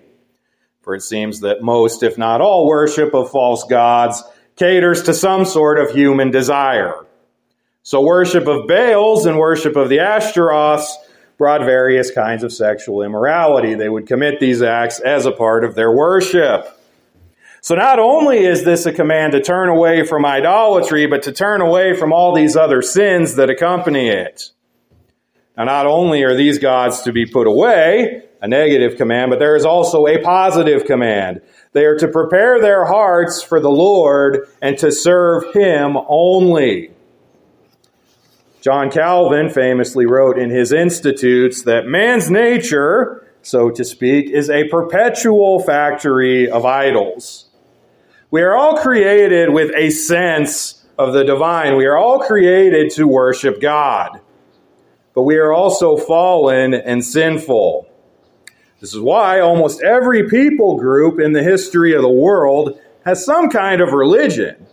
For 0.84 0.94
it 0.96 1.02
seems 1.02 1.40
that 1.40 1.64
most, 1.64 2.04
if 2.04 2.18
not 2.18 2.42
all, 2.42 2.68
worship 2.68 3.14
of 3.14 3.32
false 3.32 3.64
gods 3.64 4.22
caters 4.56 5.04
to 5.04 5.14
some 5.14 5.46
sort 5.46 5.80
of 5.80 5.92
human 5.92 6.30
desire. 6.30 6.94
So, 7.82 8.02
worship 8.02 8.48
of 8.48 8.68
Baals 8.68 9.26
and 9.26 9.38
worship 9.40 9.76
of 9.76 9.90
the 9.90 9.98
Ashtaroths 9.98 10.94
brought 11.38 11.62
various 11.62 12.12
kinds 12.12 12.44
of 12.44 12.54
sexual 12.54 13.02
immorality. 13.02 13.74
They 13.74 13.90
would 13.90 14.08
commit 14.08 14.40
these 14.40 14.62
acts 14.62 15.00
as 15.00 15.26
a 15.26 15.32
part 15.32 15.64
of 15.64 15.76
their 15.76 15.92
worship. 15.92 16.80
So 17.64 17.76
not 17.76 17.98
only 17.98 18.44
is 18.44 18.66
this 18.66 18.86
a 18.86 18.92
command 18.92 19.32
to 19.32 19.42
turn 19.42 19.70
away 19.70 20.06
from 20.06 20.26
idolatry, 20.26 21.06
but 21.08 21.24
to 21.24 21.32
turn 21.32 21.62
away 21.62 21.96
from 21.96 22.12
all 22.12 22.36
these 22.36 22.58
other 22.58 22.82
sins 22.82 23.36
that 23.36 23.50
accompany 23.50 24.10
it. 24.10 24.52
Now, 25.56 25.64
not 25.64 25.86
only 25.86 26.24
are 26.24 26.36
these 26.36 26.60
gods 26.60 27.04
to 27.04 27.14
be 27.14 27.26
put 27.26 27.48
away, 27.48 28.24
a 28.44 28.48
negative 28.48 28.98
command, 28.98 29.32
but 29.32 29.40
there 29.40 29.56
is 29.56 29.64
also 29.64 30.06
a 30.06 30.22
positive 30.22 30.84
command. 30.84 31.42
They 31.72 31.86
are 31.86 31.98
to 31.98 32.10
prepare 32.10 32.60
their 32.60 32.84
hearts 32.84 33.42
for 33.42 33.62
the 33.62 33.72
Lord 33.72 34.50
and 34.62 34.78
to 34.80 34.92
serve 34.92 35.56
Him 35.56 35.98
only. 36.10 36.92
John 38.60 38.92
Calvin 38.92 39.50
famously 39.50 40.06
wrote 40.06 40.38
in 40.38 40.50
his 40.50 40.74
Institutes 40.74 41.64
that 41.64 41.86
man's 41.86 42.30
nature, 42.30 43.26
so 43.42 43.70
to 43.72 43.84
speak, 43.86 44.30
is 44.30 44.50
a 44.50 44.68
perpetual 44.68 45.62
factory 45.62 46.50
of 46.50 46.66
idols. 46.66 47.46
We 48.30 48.42
are 48.42 48.56
all 48.56 48.78
created 48.78 49.54
with 49.54 49.72
a 49.76 49.90
sense 49.90 50.84
of 50.98 51.14
the 51.14 51.24
divine. 51.24 51.78
We 51.78 51.86
are 51.86 51.98
all 51.98 52.20
created 52.20 52.92
to 52.92 53.08
worship 53.08 53.62
God. 53.62 54.20
But 55.14 55.24
we 55.24 55.38
are 55.38 55.54
also 55.54 55.96
fallen 55.96 56.74
and 56.74 57.06
sinful. 57.06 57.83
This 58.84 58.94
is 58.94 59.00
why 59.00 59.40
almost 59.40 59.82
every 59.82 60.28
people 60.28 60.76
group 60.76 61.18
in 61.18 61.32
the 61.32 61.42
history 61.42 61.94
of 61.94 62.02
the 62.02 62.10
world 62.10 62.78
has 63.06 63.24
some 63.24 63.50
kind 63.50 63.80
of 63.80 63.94
religion. 63.94 64.68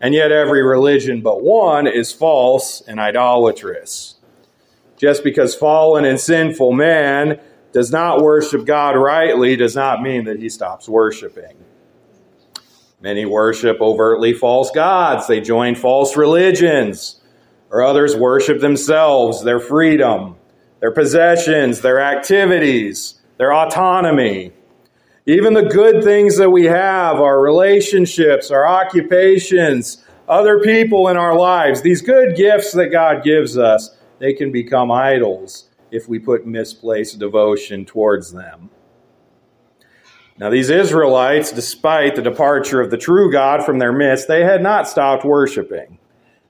And 0.00 0.12
yet, 0.12 0.32
every 0.32 0.64
religion 0.64 1.20
but 1.20 1.44
one 1.44 1.86
is 1.86 2.10
false 2.10 2.80
and 2.80 2.98
idolatrous. 2.98 4.16
Just 4.96 5.22
because 5.22 5.54
fallen 5.54 6.04
and 6.04 6.18
sinful 6.18 6.72
man 6.72 7.38
does 7.72 7.92
not 7.92 8.20
worship 8.20 8.64
God 8.64 8.96
rightly 8.96 9.54
does 9.54 9.76
not 9.76 10.02
mean 10.02 10.24
that 10.24 10.40
he 10.40 10.48
stops 10.48 10.88
worshiping. 10.88 11.56
Many 13.00 13.26
worship 13.26 13.80
overtly 13.80 14.32
false 14.32 14.72
gods, 14.72 15.28
they 15.28 15.40
join 15.40 15.76
false 15.76 16.16
religions, 16.16 17.20
or 17.70 17.84
others 17.84 18.16
worship 18.16 18.60
themselves, 18.60 19.44
their 19.44 19.60
freedom, 19.60 20.34
their 20.80 20.90
possessions, 20.90 21.82
their 21.82 22.00
activities, 22.00 23.16
their 23.38 23.52
autonomy. 23.52 24.52
Even 25.26 25.54
the 25.54 25.62
good 25.62 26.04
things 26.04 26.36
that 26.38 26.50
we 26.50 26.64
have, 26.66 27.16
our 27.16 27.40
relationships, 27.40 28.50
our 28.50 28.66
occupations, 28.66 30.04
other 30.28 30.60
people 30.60 31.08
in 31.08 31.16
our 31.16 31.36
lives, 31.36 31.82
these 31.82 32.00
good 32.00 32.36
gifts 32.36 32.72
that 32.72 32.88
God 32.88 33.24
gives 33.24 33.58
us, 33.58 33.96
they 34.18 34.32
can 34.32 34.52
become 34.52 34.90
idols 34.90 35.68
if 35.90 36.08
we 36.08 36.18
put 36.18 36.46
misplaced 36.46 37.18
devotion 37.18 37.84
towards 37.84 38.32
them. 38.32 38.70
Now, 40.38 40.50
these 40.50 40.68
Israelites, 40.68 41.50
despite 41.50 42.14
the 42.14 42.22
departure 42.22 42.80
of 42.80 42.90
the 42.90 42.98
true 42.98 43.32
God 43.32 43.64
from 43.64 43.78
their 43.78 43.92
midst, 43.92 44.28
they 44.28 44.44
had 44.44 44.62
not 44.62 44.86
stopped 44.86 45.24
worshiping. 45.24 45.98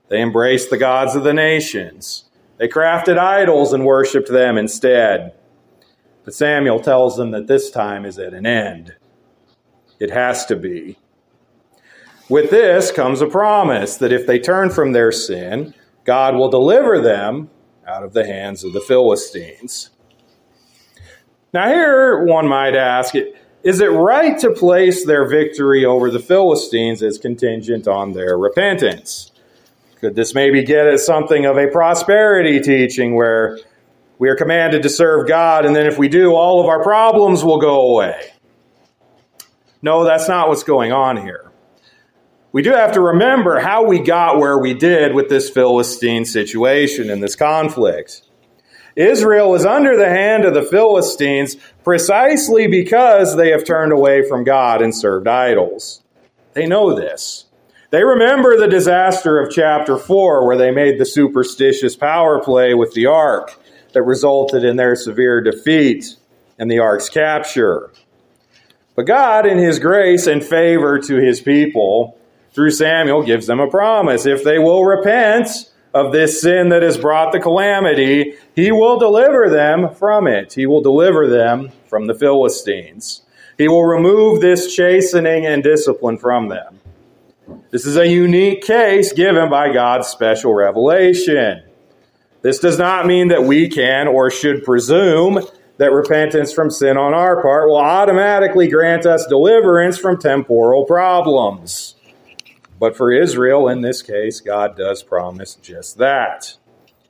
They 0.09 0.21
embraced 0.21 0.69
the 0.69 0.77
gods 0.77 1.15
of 1.15 1.23
the 1.23 1.33
nations. 1.33 2.25
They 2.57 2.67
crafted 2.67 3.17
idols 3.17 3.73
and 3.73 3.85
worshiped 3.85 4.29
them 4.29 4.57
instead. 4.57 5.33
But 6.27 6.33
Samuel 6.33 6.81
tells 6.81 7.15
them 7.15 7.31
that 7.31 7.47
this 7.47 7.71
time 7.71 8.03
is 8.03 8.19
at 8.19 8.33
an 8.33 8.45
end. 8.45 8.93
It 9.97 10.11
has 10.11 10.45
to 10.47 10.57
be. 10.57 10.97
With 12.27 12.49
this 12.49 12.91
comes 12.91 13.21
a 13.21 13.27
promise 13.27 13.95
that 13.95 14.11
if 14.11 14.27
they 14.27 14.37
turn 14.37 14.69
from 14.69 14.91
their 14.91 15.13
sin, 15.13 15.73
God 16.03 16.35
will 16.35 16.49
deliver 16.49 16.99
them 16.99 17.49
out 17.87 18.03
of 18.03 18.11
the 18.11 18.25
hands 18.25 18.65
of 18.65 18.73
the 18.73 18.81
Philistines. 18.81 19.91
Now, 21.53 21.69
here 21.69 22.21
one 22.25 22.49
might 22.49 22.75
ask 22.75 23.15
is 23.63 23.79
it 23.79 23.85
right 23.85 24.37
to 24.39 24.51
place 24.51 25.05
their 25.05 25.29
victory 25.29 25.85
over 25.85 26.11
the 26.11 26.19
Philistines 26.19 27.01
as 27.01 27.17
contingent 27.17 27.87
on 27.87 28.11
their 28.11 28.37
repentance? 28.37 29.31
Could 30.01 30.15
this 30.15 30.35
maybe 30.35 30.61
get 30.61 30.87
at 30.87 30.99
something 30.99 31.45
of 31.45 31.57
a 31.57 31.67
prosperity 31.67 32.59
teaching 32.59 33.15
where 33.15 33.59
we 34.19 34.29
are 34.29 34.35
commanded 34.35 34.83
to 34.83 34.89
serve 34.89 35.27
God, 35.27 35.65
and 35.65 35.75
then 35.75 35.85
if 35.85 35.97
we 35.97 36.09
do, 36.09 36.33
all 36.33 36.59
of 36.59 36.65
our 36.65 36.81
problems 36.81 37.43
will 37.43 37.59
go 37.59 37.91
away. 37.91 38.31
No, 39.81 40.03
that's 40.03 40.27
not 40.27 40.49
what's 40.49 40.63
going 40.63 40.91
on 40.91 41.17
here. 41.17 41.51
We 42.51 42.63
do 42.63 42.71
have 42.71 42.93
to 42.93 43.01
remember 43.01 43.59
how 43.59 43.85
we 43.85 43.99
got 43.99 44.39
where 44.39 44.57
we 44.57 44.73
did 44.73 45.13
with 45.13 45.29
this 45.29 45.49
Philistine 45.49 46.25
situation 46.25 47.09
and 47.11 47.21
this 47.21 47.35
conflict. 47.35 48.23
Israel 48.95 49.53
is 49.53 49.63
under 49.63 49.95
the 49.95 50.09
hand 50.09 50.43
of 50.43 50.55
the 50.55 50.63
Philistines 50.63 51.55
precisely 51.83 52.65
because 52.65 53.35
they 53.35 53.51
have 53.51 53.63
turned 53.63 53.91
away 53.91 54.27
from 54.27 54.43
God 54.43 54.81
and 54.81 54.95
served 54.95 55.27
idols. 55.27 56.03
They 56.53 56.65
know 56.65 56.95
this. 56.95 57.45
They 57.91 58.03
remember 58.03 58.57
the 58.57 58.67
disaster 58.67 59.39
of 59.39 59.51
chapter 59.51 59.97
4 59.97 60.47
where 60.47 60.57
they 60.57 60.71
made 60.71 60.97
the 60.97 61.05
superstitious 61.05 61.95
power 61.95 62.41
play 62.41 62.73
with 62.73 62.93
the 62.93 63.05
ark 63.05 63.59
that 63.97 64.03
resulted 64.03 64.63
in 64.63 64.75
their 64.75 64.95
severe 64.95 65.41
defeat 65.41 66.17
and 66.59 66.69
the 66.69 66.77
ark's 66.77 67.09
capture. 67.09 67.89
But 68.95 69.07
God, 69.07 69.47
in 69.47 69.57
His 69.57 69.79
grace 69.79 70.27
and 70.27 70.43
favor 70.43 70.99
to 70.99 71.15
His 71.15 71.41
people, 71.41 72.15
through 72.53 72.69
Samuel, 72.69 73.23
gives 73.23 73.47
them 73.47 73.59
a 73.59 73.67
promise. 73.67 74.27
If 74.27 74.43
they 74.43 74.59
will 74.59 74.85
repent 74.85 75.71
of 75.95 76.11
this 76.11 76.39
sin 76.39 76.69
that 76.69 76.83
has 76.83 76.99
brought 76.99 77.31
the 77.31 77.39
calamity, 77.39 78.35
He 78.55 78.71
will 78.71 78.99
deliver 78.99 79.49
them 79.49 79.95
from 79.95 80.27
it. 80.27 80.53
He 80.53 80.67
will 80.67 80.81
deliver 80.81 81.27
them 81.27 81.71
from 81.87 82.05
the 82.05 82.13
Philistines. 82.13 83.23
He 83.57 83.67
will 83.67 83.83
remove 83.83 84.41
this 84.41 84.75
chastening 84.75 85.47
and 85.47 85.63
discipline 85.63 86.19
from 86.19 86.49
them. 86.49 86.79
This 87.71 87.87
is 87.87 87.97
a 87.97 88.07
unique 88.07 88.61
case 88.61 89.11
given 89.11 89.49
by 89.49 89.73
God's 89.73 90.07
special 90.07 90.53
revelation. 90.53 91.63
This 92.41 92.59
does 92.59 92.77
not 92.77 93.05
mean 93.05 93.29
that 93.29 93.43
we 93.43 93.69
can 93.69 94.07
or 94.07 94.29
should 94.29 94.63
presume 94.63 95.39
that 95.77 95.91
repentance 95.91 96.53
from 96.53 96.71
sin 96.71 96.97
on 96.97 97.13
our 97.13 97.41
part 97.41 97.67
will 97.67 97.77
automatically 97.77 98.67
grant 98.67 99.05
us 99.05 99.25
deliverance 99.27 99.97
from 99.97 100.17
temporal 100.17 100.85
problems. 100.85 101.95
But 102.79 102.95
for 102.95 103.11
Israel, 103.11 103.67
in 103.67 103.81
this 103.81 104.01
case, 104.01 104.39
God 104.39 104.77
does 104.77 105.03
promise 105.03 105.55
just 105.55 105.97
that. 105.97 106.57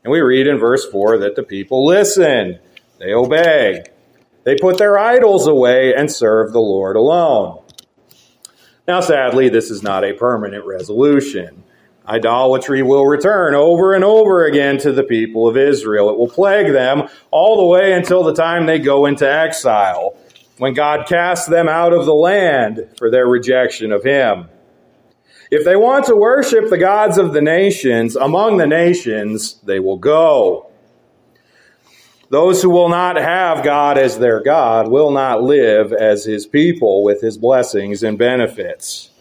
And 0.04 0.12
we 0.12 0.22
read 0.22 0.48
in 0.48 0.58
verse 0.58 0.90
4 0.90 1.18
that 1.20 1.36
the 1.36 1.44
people 1.44 1.86
listen, 1.86 2.60
they 3.00 3.14
obey, 3.14 3.84
they 4.46 4.56
put 4.56 4.78
their 4.78 4.98
idols 4.98 5.46
away 5.48 5.94
and 5.94 6.10
serve 6.10 6.54
the 6.54 6.60
Lord 6.60 6.96
alone. 6.96 7.62
Now, 8.88 9.02
sadly, 9.02 9.50
this 9.50 9.70
is 9.70 9.84
not 9.84 10.06
a 10.06 10.14
permanent 10.14 10.66
resolution. 10.66 11.66
Idolatry 12.08 12.82
will 12.84 13.06
return 13.06 13.54
over 13.54 13.94
and 13.94 14.04
over 14.04 14.46
again 14.46 14.78
to 14.80 14.94
the 14.94 15.04
people 15.04 15.48
of 15.48 15.58
Israel. 15.58 16.10
It 16.10 16.18
will 16.18 16.30
plague 16.30 16.72
them 16.72 17.10
all 17.32 17.58
the 17.58 17.66
way 17.66 17.94
until 17.94 18.24
the 18.24 18.34
time 18.34 18.66
they 18.66 18.80
go 18.80 19.06
into 19.06 19.30
exile, 19.30 20.16
when 20.58 20.74
God 20.74 21.06
casts 21.08 21.48
them 21.48 21.68
out 21.68 21.92
of 21.92 22.06
the 22.06 22.14
land 22.14 22.88
for 22.98 23.12
their 23.12 23.28
rejection 23.28 23.92
of 23.92 24.04
Him. 24.04 24.48
If 25.52 25.66
they 25.66 25.76
want 25.76 26.06
to 26.06 26.16
worship 26.16 26.70
the 26.70 26.78
gods 26.78 27.18
of 27.18 27.34
the 27.34 27.42
nations, 27.42 28.16
among 28.16 28.58
the 28.58 28.68
nations, 28.68 29.60
they 29.64 29.80
will 29.80 29.98
go. 29.98 30.72
Those 32.30 32.62
who 32.62 32.70
will 32.70 32.90
not 32.90 33.16
have 33.16 33.64
God 33.64 33.98
as 33.98 34.20
their 34.20 34.42
God 34.42 34.90
will 34.90 35.12
not 35.12 35.44
live 35.44 35.94
as 35.94 36.26
His 36.26 36.46
people 36.46 37.04
with 37.04 37.22
His 37.22 37.38
blessings 37.38 38.04
and 38.04 38.18
benefits. 38.18 39.12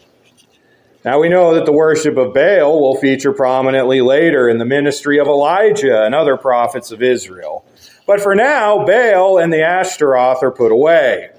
Now 1.07 1.21
we 1.21 1.29
know 1.29 1.53
that 1.55 1.65
the 1.65 1.71
worship 1.71 2.17
of 2.17 2.33
Baal 2.33 2.81
will 2.81 2.97
feature 2.97 3.31
prominently 3.31 4.01
later 4.01 4.49
in 4.49 4.57
the 4.57 4.65
ministry 4.65 5.19
of 5.19 5.27
Elijah 5.27 6.03
and 6.03 6.13
other 6.13 6.35
prophets 6.35 6.91
of 6.91 7.01
Israel. 7.01 7.63
But 8.05 8.19
for 8.19 8.35
now, 8.35 8.85
Baal 8.85 9.37
and 9.37 9.53
the 9.53 9.61
Ashtaroth 9.61 10.43
are 10.43 10.51
put 10.51 10.69
away. 10.69 11.29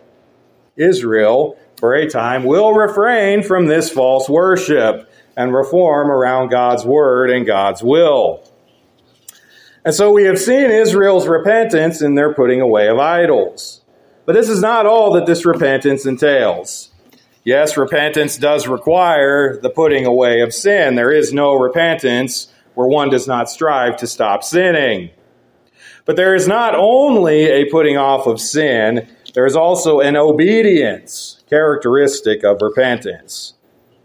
Israel, 0.76 1.58
for 1.76 1.94
a 1.94 2.08
time, 2.08 2.44
will 2.44 2.72
refrain 2.72 3.42
from 3.42 3.66
this 3.66 3.90
false 3.90 4.26
worship 4.26 5.06
and 5.36 5.52
reform 5.52 6.10
around 6.10 6.48
God's 6.48 6.86
word 6.86 7.28
and 7.28 7.44
God's 7.44 7.82
will. 7.82 8.42
And 9.84 9.94
so 9.94 10.10
we 10.10 10.24
have 10.24 10.38
seen 10.38 10.70
Israel's 10.70 11.28
repentance 11.28 12.00
in 12.00 12.14
their 12.14 12.32
putting 12.32 12.62
away 12.62 12.88
of 12.88 12.98
idols. 12.98 13.82
But 14.24 14.32
this 14.32 14.48
is 14.48 14.62
not 14.62 14.86
all 14.86 15.12
that 15.12 15.26
this 15.26 15.44
repentance 15.44 16.06
entails. 16.06 16.90
Yes, 17.48 17.78
repentance 17.78 18.36
does 18.36 18.68
require 18.68 19.58
the 19.58 19.70
putting 19.70 20.04
away 20.04 20.42
of 20.42 20.52
sin. 20.52 20.96
There 20.96 21.10
is 21.10 21.32
no 21.32 21.54
repentance 21.54 22.52
where 22.74 22.86
one 22.86 23.08
does 23.08 23.26
not 23.26 23.48
strive 23.48 23.96
to 23.96 24.06
stop 24.06 24.44
sinning. 24.44 25.08
But 26.04 26.16
there 26.16 26.34
is 26.34 26.46
not 26.46 26.74
only 26.74 27.44
a 27.44 27.70
putting 27.70 27.96
off 27.96 28.26
of 28.26 28.38
sin, 28.38 29.08
there 29.32 29.46
is 29.46 29.56
also 29.56 30.00
an 30.00 30.14
obedience 30.14 31.42
characteristic 31.48 32.44
of 32.44 32.60
repentance. 32.60 33.54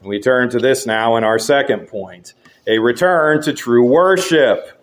We 0.01 0.21
turn 0.21 0.49
to 0.51 0.59
this 0.59 0.85
now 0.85 1.17
in 1.17 1.25
our 1.25 1.37
second 1.37 1.89
point 1.89 2.35
a 2.65 2.79
return 2.79 3.41
to 3.41 3.51
true 3.51 3.85
worship 3.85 4.81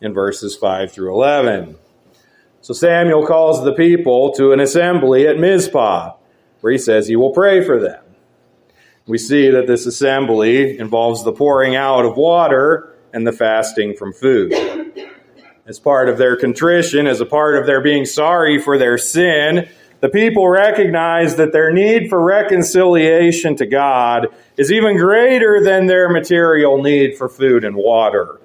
in 0.00 0.12
verses 0.12 0.56
5 0.56 0.90
through 0.90 1.14
11. 1.14 1.76
So 2.60 2.74
Samuel 2.74 3.24
calls 3.24 3.62
the 3.62 3.72
people 3.72 4.32
to 4.32 4.50
an 4.50 4.58
assembly 4.58 5.28
at 5.28 5.38
Mizpah, 5.38 6.14
where 6.60 6.72
he 6.72 6.78
says 6.78 7.06
he 7.06 7.16
will 7.16 7.32
pray 7.32 7.64
for 7.64 7.80
them. 7.80 8.02
We 9.06 9.18
see 9.18 9.50
that 9.50 9.66
this 9.66 9.86
assembly 9.86 10.78
involves 10.78 11.24
the 11.24 11.32
pouring 11.32 11.74
out 11.74 12.04
of 12.04 12.16
water 12.16 12.94
and 13.12 13.26
the 13.26 13.32
fasting 13.32 13.94
from 13.94 14.12
food. 14.12 14.54
As 15.66 15.78
part 15.78 16.08
of 16.08 16.18
their 16.18 16.36
contrition, 16.36 17.06
as 17.06 17.20
a 17.20 17.26
part 17.26 17.56
of 17.56 17.66
their 17.66 17.80
being 17.80 18.04
sorry 18.04 18.60
for 18.60 18.78
their 18.78 18.98
sin, 18.98 19.68
the 20.00 20.08
people 20.08 20.48
recognize 20.48 21.36
that 21.36 21.52
their 21.52 21.72
need 21.72 22.08
for 22.08 22.22
reconciliation 22.22 23.56
to 23.56 23.66
God 23.66 24.28
is 24.56 24.72
even 24.72 24.96
greater 24.96 25.62
than 25.62 25.86
their 25.86 26.08
material 26.08 26.82
need 26.82 27.16
for 27.16 27.28
food 27.28 27.64
and 27.64 27.76
water. 27.76 28.40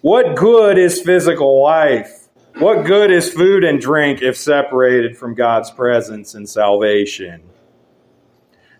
What 0.00 0.36
good 0.36 0.78
is 0.78 1.00
physical 1.00 1.62
life? 1.62 2.23
What 2.58 2.86
good 2.86 3.10
is 3.10 3.32
food 3.32 3.64
and 3.64 3.80
drink 3.80 4.22
if 4.22 4.36
separated 4.36 5.18
from 5.18 5.34
God's 5.34 5.72
presence 5.72 6.34
and 6.34 6.48
salvation? 6.48 7.42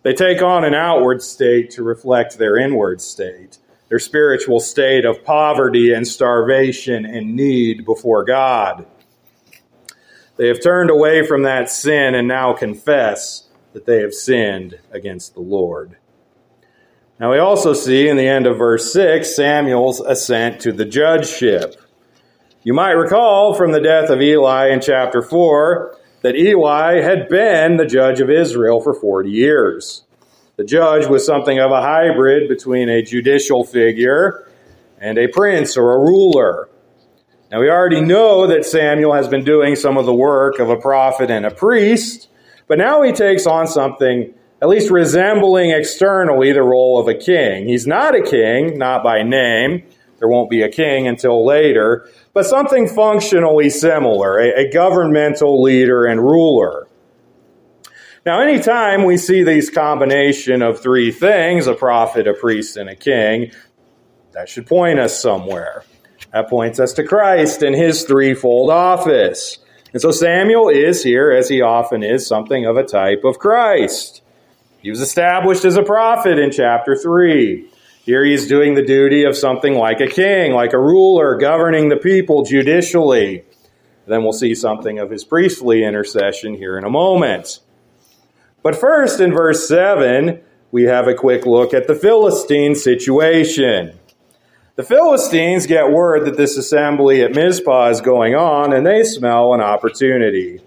They 0.05 0.13
take 0.13 0.43
on 0.43 0.65
an 0.65 0.75
outward 0.75 1.23
state 1.23 1.71
to 1.73 1.83
reflect 1.83 2.39
their 2.39 2.57
inward 2.57 3.01
state, 3.01 3.59
their 3.89 3.99
spiritual 3.99 4.61
state 4.61 5.05
of 5.05 5.25
poverty 5.25 5.93
and 5.93 6.07
starvation 6.07 7.05
and 7.05 7.35
need 7.35 7.85
before 7.85 8.23
God. 8.23 8.87
They 10.37 10.47
have 10.47 10.63
turned 10.63 10.91
away 10.91 11.27
from 11.27 11.43
that 11.43 11.69
sin 11.69 12.15
and 12.15 12.29
now 12.29 12.53
confess 12.53 13.49
that 13.73 13.87
they 13.87 14.03
have 14.03 14.15
sinned 14.15 14.79
against 14.93 15.35
the 15.35 15.41
Lord. 15.41 15.97
Now, 17.19 17.33
we 17.33 17.39
also 17.39 17.73
see 17.73 18.09
in 18.09 18.17
the 18.17 18.29
end 18.29 18.47
of 18.47 18.57
verse 18.57 18.93
6 18.93 19.35
Samuel's 19.35 20.01
ascent 20.01 20.61
to 20.61 20.71
the 20.71 20.85
judgeship. 20.85 21.75
You 22.67 22.73
might 22.73 22.93
recall 22.93 23.53
from 23.53 23.73
the 23.73 23.81
death 23.81 24.09
of 24.09 24.23
Eli 24.23 24.71
in 24.71 24.81
chapter 24.81 25.21
4 25.21 25.99
that 26.23 26.35
Eli 26.35 27.03
had 27.03 27.29
been 27.29 27.77
the 27.77 27.85
judge 27.85 28.21
of 28.21 28.31
Israel 28.31 28.81
for 28.81 28.95
40 28.95 29.29
years. 29.29 30.05
The 30.57 30.65
judge 30.65 31.07
was 31.07 31.27
something 31.27 31.61
of 31.61 31.71
a 31.71 31.83
hybrid 31.83 32.49
between 32.49 32.89
a 32.89 33.03
judicial 33.03 33.65
figure 33.65 34.49
and 34.99 35.19
a 35.19 35.29
prince 35.29 35.77
or 35.77 35.93
a 35.93 35.99
ruler. 35.99 36.71
Now, 37.53 37.61
we 37.61 37.69
already 37.69 38.01
know 38.01 38.47
that 38.47 38.65
Samuel 38.65 39.13
has 39.13 39.29
been 39.29 39.45
doing 39.45 39.77
some 39.77 39.99
of 39.99 40.07
the 40.07 40.15
work 40.15 40.59
of 40.59 40.71
a 40.71 40.77
prophet 40.77 41.31
and 41.31 41.45
a 41.45 41.51
priest, 41.51 42.31
but 42.67 42.79
now 42.79 43.03
he 43.03 43.13
takes 43.13 43.47
on 43.47 43.67
something 43.67 44.33
at 44.63 44.69
least 44.69 44.91
resembling 44.91 45.73
externally 45.73 46.51
the 46.53 46.63
role 46.63 46.99
of 46.99 47.09
a 47.09 47.15
king. 47.15 47.69
He's 47.69 47.87
not 47.87 48.15
a 48.15 48.23
king, 48.23 48.79
not 48.79 49.05
by 49.05 49.23
name. 49.23 49.83
There 50.25 50.31
won't 50.31 50.49
be 50.49 50.63
a 50.63 50.71
king 50.71 51.07
until 51.07 51.45
later, 51.45 52.09
but 52.33 52.47
something 52.47 52.89
functionally 52.89 53.69
similar, 53.69 54.39
a, 54.39 54.63
a 54.63 54.73
governmental 54.73 55.63
leader 55.63 56.07
and 56.07 56.19
ruler. 56.19 56.89
Now, 58.25 58.41
anytime 58.41 59.05
we 59.05 59.19
see 59.19 59.43
these 59.43 59.69
combination 59.69 60.63
of 60.63 60.81
three 60.81 61.13
things, 61.13 61.67
a 61.67 61.75
prophet, 61.75 62.27
a 62.27 62.33
priest, 62.33 62.79
and 62.79 62.89
a 62.89 62.97
king, 62.97 63.53
that 64.33 64.49
should 64.49 64.67
point 64.67 64.99
us 64.99 65.21
somewhere. 65.21 65.85
That 66.33 66.49
points 66.49 66.81
us 66.81 66.95
to 66.95 67.05
Christ 67.05 67.63
and 67.63 67.77
his 67.77 68.05
threefold 68.05 68.71
office. 68.71 69.59
And 69.93 70.01
so 70.01 70.11
Samuel 70.11 70.71
is 70.71 71.03
here, 71.03 71.33
as 71.33 71.51
he 71.51 71.61
often 71.61 72.03
is, 72.03 72.27
something 72.27 72.65
of 72.65 72.79
a 72.79 72.83
type 72.83 73.25
of 73.25 73.39
Christ. 73.39 74.23
He 74.81 74.89
was 74.89 75.03
established 75.03 75.67
as 75.67 75.77
a 75.77 75.83
prophet 75.83 76.39
in 76.39 76.51
chapter 76.51 76.97
3. 76.97 77.73
Here 78.05 78.23
he's 78.23 78.47
doing 78.47 78.75
the 78.75 78.85
duty 78.85 79.25
of 79.25 79.35
something 79.35 79.79
like 79.79 79.99
a 79.99 80.07
king, 80.07 80.53
like 80.53 80.75
a 80.75 80.79
ruler, 80.79 81.39
governing 81.39 81.89
the 81.89 81.97
people 81.97 82.45
judicially. 82.45 83.45
Then 84.07 84.23
we'll 84.23 84.35
see 84.35 84.55
something 84.55 84.99
of 84.99 85.11
his 85.11 85.25
priestly 85.25 85.83
intercession 85.83 86.55
here 86.55 86.77
in 86.77 86.85
a 86.85 86.91
moment. 86.91 87.61
But 88.63 88.77
first, 88.77 89.21
in 89.21 89.33
verse 89.33 89.67
7, 89.67 90.39
we 90.71 90.83
have 90.83 91.09
a 91.09 91.15
quick 91.15 91.47
look 91.47 91.73
at 91.73 91.87
the 91.87 91.95
Philistine 91.95 92.75
situation. 92.75 93.99
The 94.77 94.83
Philistines 94.83 95.67
get 95.67 95.91
word 95.91 96.27
that 96.27 96.37
this 96.37 96.59
assembly 96.59 97.23
at 97.23 97.35
Mizpah 97.35 97.89
is 97.89 98.03
going 98.03 98.35
on, 98.35 98.75
and 98.75 98.87
they 98.87 99.03
smell 99.05 99.55
an 99.55 99.63
opportunity 99.63 100.61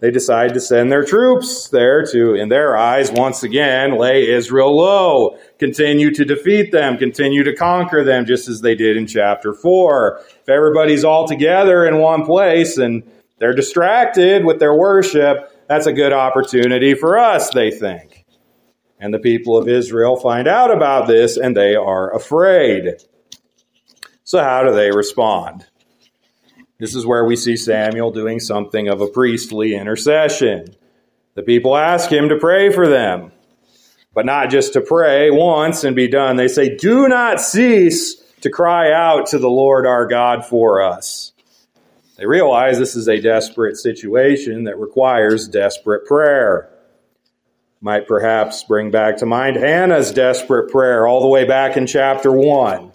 they 0.00 0.10
decide 0.10 0.54
to 0.54 0.60
send 0.60 0.90
their 0.90 1.04
troops 1.04 1.68
there 1.68 2.04
to, 2.06 2.34
in 2.34 2.48
their 2.48 2.76
eyes, 2.76 3.12
once 3.12 3.42
again, 3.42 3.98
lay 3.98 4.28
Israel 4.28 4.74
low, 4.74 5.38
continue 5.60 6.10
to 6.12 6.24
defeat 6.24 6.72
them, 6.72 6.96
continue 6.96 7.44
to 7.44 7.54
conquer 7.54 8.02
them, 8.02 8.26
just 8.26 8.48
as 8.48 8.62
they 8.62 8.74
did 8.74 8.96
in 8.96 9.06
chapter 9.06 9.52
4. 9.54 10.20
If 10.40 10.48
everybody's 10.48 11.04
all 11.04 11.28
together 11.28 11.86
in 11.86 11.98
one 11.98 12.24
place 12.24 12.78
and 12.78 13.08
they're 13.38 13.54
distracted 13.54 14.44
with 14.44 14.58
their 14.58 14.74
worship, 14.74 15.66
that's 15.68 15.86
a 15.86 15.92
good 15.92 16.12
opportunity 16.12 16.94
for 16.94 17.18
us, 17.18 17.50
they 17.50 17.70
think. 17.70 18.24
And 18.98 19.14
the 19.14 19.18
people 19.18 19.56
of 19.56 19.68
Israel 19.68 20.16
find 20.16 20.48
out 20.48 20.74
about 20.74 21.06
this 21.06 21.36
and 21.36 21.56
they 21.56 21.76
are 21.76 22.12
afraid. 22.14 22.96
So, 24.24 24.42
how 24.42 24.64
do 24.64 24.74
they 24.74 24.90
respond? 24.90 25.66
This 26.78 26.94
is 26.94 27.06
where 27.06 27.24
we 27.24 27.36
see 27.36 27.56
Samuel 27.56 28.10
doing 28.10 28.40
something 28.40 28.88
of 28.88 29.02
a 29.02 29.06
priestly 29.06 29.74
intercession. 29.74 30.74
The 31.34 31.42
people 31.42 31.76
ask 31.76 32.10
him 32.10 32.30
to 32.30 32.38
pray 32.38 32.72
for 32.72 32.88
them, 32.88 33.32
but 34.12 34.26
not 34.26 34.50
just 34.50 34.72
to 34.72 34.80
pray 34.80 35.30
once 35.30 35.84
and 35.84 35.94
be 35.94 36.08
done. 36.08 36.36
They 36.36 36.48
say, 36.48 36.76
Do 36.76 37.08
not 37.08 37.40
cease 37.40 38.16
to 38.40 38.50
cry 38.50 38.92
out 38.92 39.26
to 39.28 39.38
the 39.38 39.50
Lord 39.50 39.86
our 39.86 40.06
God 40.06 40.44
for 40.44 40.82
us. 40.82 41.32
They 42.16 42.26
realize 42.26 42.78
this 42.78 42.96
is 42.96 43.08
a 43.08 43.20
desperate 43.20 43.76
situation 43.76 44.64
that 44.64 44.78
requires 44.78 45.48
desperate 45.48 46.06
prayer. 46.06 46.68
Might 47.80 48.06
perhaps 48.06 48.62
bring 48.64 48.90
back 48.90 49.18
to 49.18 49.26
mind 49.26 49.56
Hannah's 49.56 50.12
desperate 50.12 50.70
prayer 50.70 51.06
all 51.06 51.22
the 51.22 51.28
way 51.28 51.46
back 51.46 51.78
in 51.78 51.86
chapter 51.86 52.30
1 52.30 52.92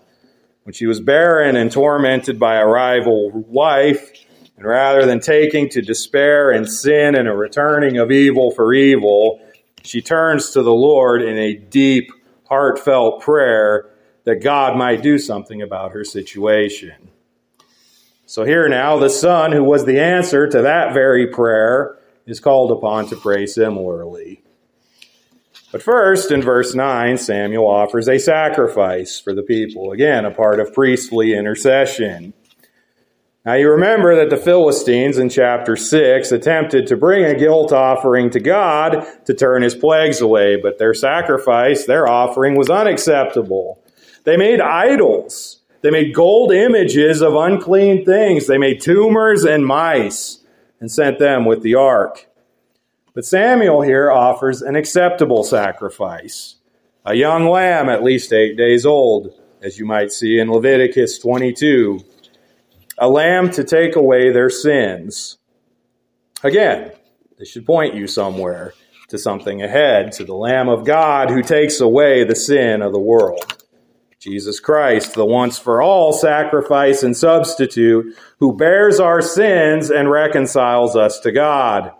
when 0.66 0.74
she 0.74 0.86
was 0.86 1.00
barren 1.00 1.56
and 1.56 1.72
tormented 1.72 2.40
by 2.40 2.56
a 2.56 2.66
rival 2.66 3.32
wife, 3.32 4.12
and 4.58 4.66
rather 4.66 5.06
than 5.06 5.20
taking 5.20 5.70
to 5.70 5.82
despair 5.82 6.52
and 6.52 6.70
sin 6.70 7.16
and 7.16 7.28
a 7.28 7.36
returning 7.36 7.98
of 7.98 8.12
evil 8.12 8.52
for 8.52 8.74
evil, 8.74 9.40
she 9.86 10.02
turns 10.02 10.52
to 10.52 10.64
the 10.64 10.74
Lord 10.74 11.22
in 11.22 11.38
a 11.38 11.54
deep, 11.56 12.12
heartfelt 12.48 13.22
prayer 13.22 13.90
that 14.24 14.44
God 14.44 14.78
might 14.78 15.02
do 15.02 15.18
something 15.18 15.62
about 15.62 15.92
her 15.92 16.04
situation. 16.04 17.10
So 18.26 18.44
here 18.44 18.68
now, 18.68 18.98
the 18.98 19.10
son 19.10 19.52
who 19.52 19.64
was 19.64 19.86
the 19.86 20.00
answer 20.00 20.48
to 20.48 20.64
that 20.64 20.94
very 20.94 21.28
prayer 21.28 22.00
is 22.26 22.40
called 22.40 22.72
upon 22.72 23.08
to 23.10 23.16
pray 23.16 23.46
similarly. 23.46 24.42
But 25.72 25.84
first, 25.84 26.32
in 26.32 26.42
verse 26.42 26.74
9, 26.74 27.18
Samuel 27.18 27.68
offers 27.68 28.08
a 28.08 28.18
sacrifice 28.18 29.20
for 29.20 29.34
the 29.34 29.44
people. 29.44 29.92
Again, 29.92 30.26
a 30.26 30.32
part 30.32 30.60
of 30.60 30.74
priestly 30.74 31.34
intercession. 31.34 32.34
Now, 33.46 33.54
you 33.54 33.70
remember 33.70 34.16
that 34.16 34.32
the 34.32 34.44
Philistines 34.44 35.20
in 35.20 35.30
chapter 35.30 35.76
6 35.76 36.32
attempted 36.32 36.88
to 36.88 36.98
bring 36.98 37.26
a 37.26 37.38
guilt 37.38 37.72
offering 37.72 38.32
to 38.32 38.40
God 38.40 39.06
to 39.26 39.36
turn 39.36 39.62
his 39.62 39.76
plagues 39.76 40.20
away, 40.20 40.56
but 40.56 40.80
their 40.80 40.96
sacrifice, 40.96 41.86
their 41.86 42.08
offering, 42.08 42.58
was 42.58 42.72
unacceptable. 42.72 43.84
They 44.24 44.36
made 44.36 44.62
idols. 44.62 45.62
They 45.82 45.92
made 45.92 46.16
gold 46.16 46.52
images 46.52 47.22
of 47.22 47.36
unclean 47.36 48.04
things. 48.04 48.48
They 48.48 48.58
made 48.58 48.82
tumors 48.82 49.44
and 49.44 49.64
mice 49.64 50.40
and 50.80 50.92
sent 50.92 51.20
them 51.20 51.46
with 51.46 51.62
the 51.62 51.76
ark. 51.76 52.28
But 53.14 53.26
Samuel 53.26 53.84
here 53.84 54.12
offers 54.12 54.64
an 54.64 54.76
acceptable 54.76 55.44
sacrifice 55.44 56.56
a 57.06 57.14
young 57.14 57.48
lamb, 57.48 57.88
at 57.88 58.04
least 58.04 58.34
eight 58.34 58.58
days 58.58 58.84
old, 58.84 59.40
as 59.62 59.78
you 59.78 59.86
might 59.86 60.12
see 60.12 60.40
in 60.40 60.52
Leviticus 60.52 61.20
22, 61.20 62.00
a 62.98 63.10
lamb 63.10 63.52
to 63.52 63.64
take 63.64 63.96
away 63.96 64.32
their 64.32 64.50
sins. 64.50 65.38
Again, 66.44 66.92
this 67.38 67.50
should 67.50 67.66
point 67.66 67.96
you 67.96 68.08
somewhere. 68.08 68.74
to 69.10 69.18
something 69.18 69.62
ahead, 69.62 70.12
to 70.14 70.24
the 70.24 70.34
Lamb 70.34 70.68
of 70.68 70.86
God 70.86 71.30
who 71.30 71.42
takes 71.42 71.80
away 71.80 72.24
the 72.24 72.36
sin 72.36 72.82
of 72.82 72.92
the 72.92 73.00
world. 73.00 73.64
Jesus 74.20 74.60
Christ, 74.60 75.14
the 75.14 75.26
once 75.26 75.60
for 75.60 75.82
all 75.82 76.12
sacrifice 76.12 77.04
and 77.04 77.16
substitute, 77.16 78.16
who 78.40 78.58
bears 78.58 79.00
our 79.00 79.22
sins 79.22 79.92
and 79.92 80.10
reconciles 80.10 80.96
us 80.96 81.20
to 81.20 81.32
God. 81.32 81.92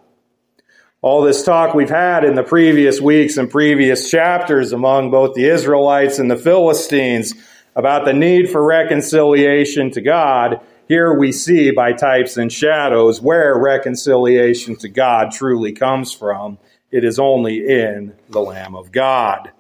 All 1.02 1.22
this 1.22 1.44
talk 1.44 1.76
we've 1.76 1.90
had 1.90 2.26
in 2.26 2.34
the 2.34 2.42
previous 2.42 3.00
weeks 3.00 3.38
and 3.38 3.52
previous 3.52 4.10
chapters 4.10 4.72
among 4.72 5.12
both 5.12 5.36
the 5.36 5.48
Israelites 5.48 6.18
and 6.18 6.32
the 6.32 6.38
Philistines 6.38 7.36
about 7.76 8.06
the 8.06 8.14
need 8.14 8.50
for 8.50 8.66
reconciliation 8.66 9.92
to 9.92 10.02
God, 10.02 10.62
here 10.88 11.18
we 11.18 11.32
see 11.32 11.72
by 11.72 11.94
types 11.94 12.38
and 12.38 12.52
shadows 12.52 13.20
where 13.20 13.58
reconciliation 13.58 14.76
to 14.78 14.90
God 14.90 15.32
truly 15.32 15.72
comes 15.72 16.14
from. 16.14 16.60
It 16.92 17.04
is 17.04 17.18
only 17.18 17.58
in 17.58 18.14
the 18.30 18.42
Lamb 18.42 18.76
of 18.76 18.92
God. 18.92 19.52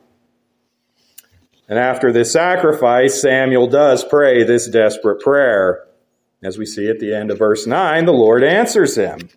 And 1.68 1.80
after 1.80 2.12
this 2.12 2.32
sacrifice, 2.32 3.20
Samuel 3.20 3.68
does 3.68 4.04
pray 4.04 4.44
this 4.44 4.70
desperate 4.70 5.20
prayer. 5.20 5.88
As 6.44 6.60
we 6.60 6.66
see 6.68 6.88
at 6.90 7.00
the 7.00 7.16
end 7.16 7.32
of 7.32 7.40
verse 7.40 7.66
9, 7.66 8.06
the 8.06 8.14
Lord 8.14 8.44
answers 8.44 8.96
him. 8.96 9.30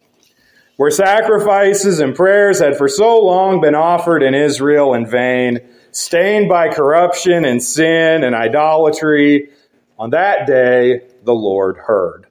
Where 0.77 0.90
sacrifices 0.90 2.01
and 2.01 2.14
prayers 2.14 2.61
had 2.61 2.77
for 2.77 2.87
so 2.87 3.18
long 3.18 3.62
been 3.62 3.74
offered 3.74 4.22
in 4.22 4.35
Israel 4.35 4.92
in 4.92 5.07
vain, 5.07 5.61
stained 5.90 6.51
by 6.51 6.68
corruption 6.68 7.46
and 7.46 7.62
sin 7.62 8.22
and 8.22 8.35
idolatry, 8.35 9.48
on 9.98 10.11
that 10.11 10.46
day 10.46 11.01
the 11.28 11.34
Lord 11.34 11.76
heard. 11.76 12.26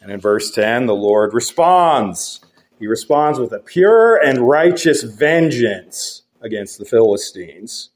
And 0.00 0.10
in 0.10 0.18
verse 0.18 0.50
10, 0.50 0.86
the 0.86 0.94
Lord 0.94 1.34
responds. 1.34 2.40
He 2.78 2.86
responds 2.86 3.38
with 3.38 3.52
a 3.52 3.58
pure 3.58 4.16
and 4.16 4.48
righteous 4.48 5.02
vengeance 5.02 6.22
against 6.40 6.78
the 6.78 6.86
Philistines 6.86 7.90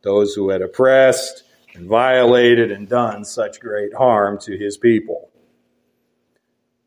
those 0.00 0.34
who 0.34 0.48
had 0.48 0.62
oppressed 0.62 1.44
and 1.74 1.86
violated 1.86 2.72
and 2.72 2.88
done 2.88 3.24
such 3.24 3.60
great 3.60 3.94
harm 3.94 4.38
to 4.40 4.56
his 4.56 4.78
people. 4.78 5.30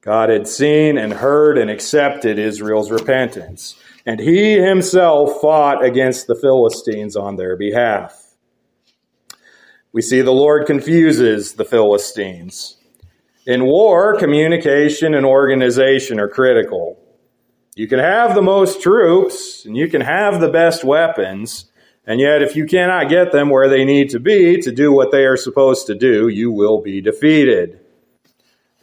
God 0.01 0.29
had 0.29 0.47
seen 0.47 0.97
and 0.97 1.13
heard 1.13 1.59
and 1.59 1.69
accepted 1.69 2.39
Israel's 2.39 2.91
repentance, 2.91 3.75
and 4.05 4.19
he 4.19 4.53
himself 4.53 5.39
fought 5.41 5.85
against 5.85 6.25
the 6.25 6.35
Philistines 6.35 7.15
on 7.15 7.35
their 7.35 7.55
behalf. 7.55 8.24
We 9.95 10.01
see 10.01 10.19
the 10.19 10.33
Lord 10.33 10.67
confuses 10.67 11.53
the 11.53 11.63
Philistines. 11.63 12.75
In 13.47 13.63
war, 13.63 14.19
communication 14.19 15.13
and 15.13 15.25
organization 15.25 16.19
are 16.19 16.27
critical. 16.27 16.99
You 17.77 17.87
can 17.87 17.99
have 17.99 18.35
the 18.35 18.41
most 18.41 18.81
troops 18.81 19.63
and 19.63 19.77
you 19.77 19.87
can 19.87 20.01
have 20.01 20.41
the 20.41 20.49
best 20.49 20.83
weapons, 20.83 21.71
and 22.05 22.19
yet, 22.19 22.41
if 22.41 22.57
you 22.57 22.65
cannot 22.65 23.07
get 23.07 23.31
them 23.31 23.49
where 23.49 23.69
they 23.69 23.85
need 23.85 24.09
to 24.09 24.19
be 24.19 24.57
to 24.63 24.69
do 24.69 24.91
what 24.91 25.11
they 25.11 25.23
are 25.23 25.37
supposed 25.37 25.87
to 25.87 25.95
do, 25.95 26.27
you 26.27 26.51
will 26.51 26.81
be 26.81 26.99
defeated. 26.99 27.79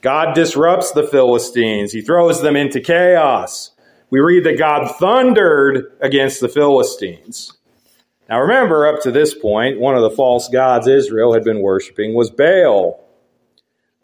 God 0.01 0.35
disrupts 0.35 0.93
the 0.93 1.07
Philistines. 1.07 1.93
He 1.93 2.01
throws 2.01 2.41
them 2.41 2.57
into 2.57 2.81
chaos. 2.81 3.73
We 4.09 4.21
read 4.21 4.45
that 4.45 4.57
God 4.57 4.97
thundered 4.99 5.93
against 6.01 6.41
the 6.41 6.49
Philistines. 6.49 7.53
Now 8.29 8.41
remember, 8.41 8.87
up 8.87 9.03
to 9.03 9.11
this 9.11 9.35
point, 9.35 9.81
one 9.81 9.97
of 9.97 10.03
the 10.03 10.17
false 10.17 10.49
gods 10.49 10.87
Israel 10.87 11.35
had 11.35 11.45
been 11.45 11.61
worshiping 11.61 12.15
was 12.15 12.31
Baal. 12.31 13.01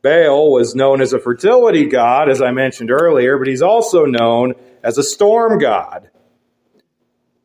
Baal 0.03 0.53
was 0.53 0.75
known 0.75 1.01
as 1.01 1.13
a 1.13 1.19
fertility 1.19 1.87
god, 1.87 2.29
as 2.29 2.43
I 2.43 2.51
mentioned 2.51 2.91
earlier, 2.91 3.39
but 3.39 3.49
he's 3.49 3.63
also 3.63 4.05
known 4.05 4.55
as 4.83 4.99
a 4.99 5.03
storm 5.03 5.59
god. 5.59 6.11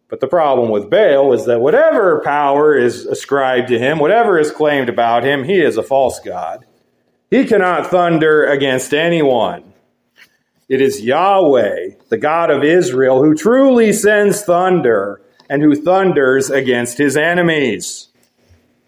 But 0.09 0.19
the 0.19 0.27
problem 0.27 0.69
with 0.69 0.89
Baal 0.89 1.33
is 1.33 1.45
that 1.45 1.59
whatever 1.59 2.21
power 2.23 2.75
is 2.77 3.05
ascribed 3.05 3.69
to 3.69 3.79
him, 3.79 3.97
whatever 3.97 4.37
is 4.37 4.51
claimed 4.51 4.89
about 4.89 5.23
him, 5.23 5.43
he 5.43 5.59
is 5.59 5.77
a 5.77 5.83
false 5.83 6.19
god. 6.19 6.65
He 7.31 7.45
cannot 7.45 7.87
thunder 7.87 8.45
against 8.45 8.93
anyone. 8.93 9.73
It 10.69 10.81
is 10.81 11.01
Yahweh, 11.01 11.95
the 12.09 12.17
God 12.17 12.51
of 12.51 12.63
Israel, 12.63 13.23
who 13.23 13.33
truly 13.33 13.91
sends 13.91 14.43
thunder 14.43 15.19
and 15.49 15.61
who 15.61 15.75
thunders 15.75 16.49
against 16.49 16.97
his 16.97 17.17
enemies. 17.17 18.09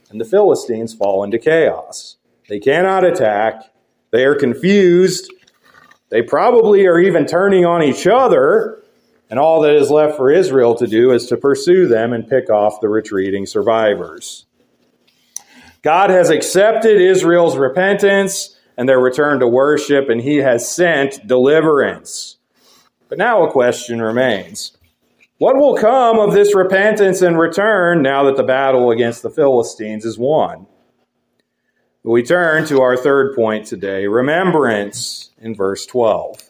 And 0.09 0.19
the 0.19 0.25
Philistines 0.25 0.93
fall 0.93 1.23
into 1.23 1.39
chaos. 1.39 2.17
They 2.47 2.59
cannot 2.59 3.03
attack. 3.03 3.63
They 4.11 4.23
are 4.23 4.35
confused. 4.35 5.31
They 6.09 6.21
probably 6.21 6.85
are 6.85 6.99
even 6.99 7.25
turning 7.25 7.65
on 7.65 7.83
each 7.83 8.07
other 8.07 8.83
and 9.29 9.39
all 9.39 9.61
that 9.61 9.75
is 9.75 9.89
left 9.89 10.17
for 10.17 10.31
Israel 10.31 10.75
to 10.75 10.87
do 10.87 11.11
is 11.11 11.27
to 11.27 11.37
pursue 11.37 11.87
them 11.87 12.13
and 12.13 12.29
pick 12.29 12.49
off 12.49 12.81
the 12.81 12.89
retreating 12.89 13.45
survivors. 13.45 14.45
God 15.81 16.09
has 16.09 16.29
accepted 16.29 17.01
Israel's 17.01 17.57
repentance 17.57 18.57
and 18.77 18.87
their 18.87 18.99
return 18.99 19.39
to 19.39 19.47
worship, 19.47 20.09
and 20.09 20.21
he 20.21 20.37
has 20.37 20.69
sent 20.69 21.25
deliverance. 21.27 22.37
But 23.07 23.17
now 23.17 23.43
a 23.45 23.51
question 23.51 24.01
remains. 24.01 24.74
What 25.37 25.57
will 25.57 25.75
come 25.75 26.17
of 26.17 26.33
this 26.33 26.55
repentance 26.55 27.21
and 27.21 27.37
return 27.37 28.01
now 28.01 28.23
that 28.23 28.37
the 28.37 28.43
battle 28.43 28.89
against 28.89 29.21
the 29.21 29.29
Philistines 29.29 30.05
is 30.05 30.17
won? 30.17 30.65
We 32.03 32.23
turn 32.23 32.65
to 32.67 32.81
our 32.81 32.95
third 32.95 33.35
point 33.35 33.65
today 33.65 34.07
remembrance 34.07 35.31
in 35.37 35.53
verse 35.53 35.85
12 35.87 36.41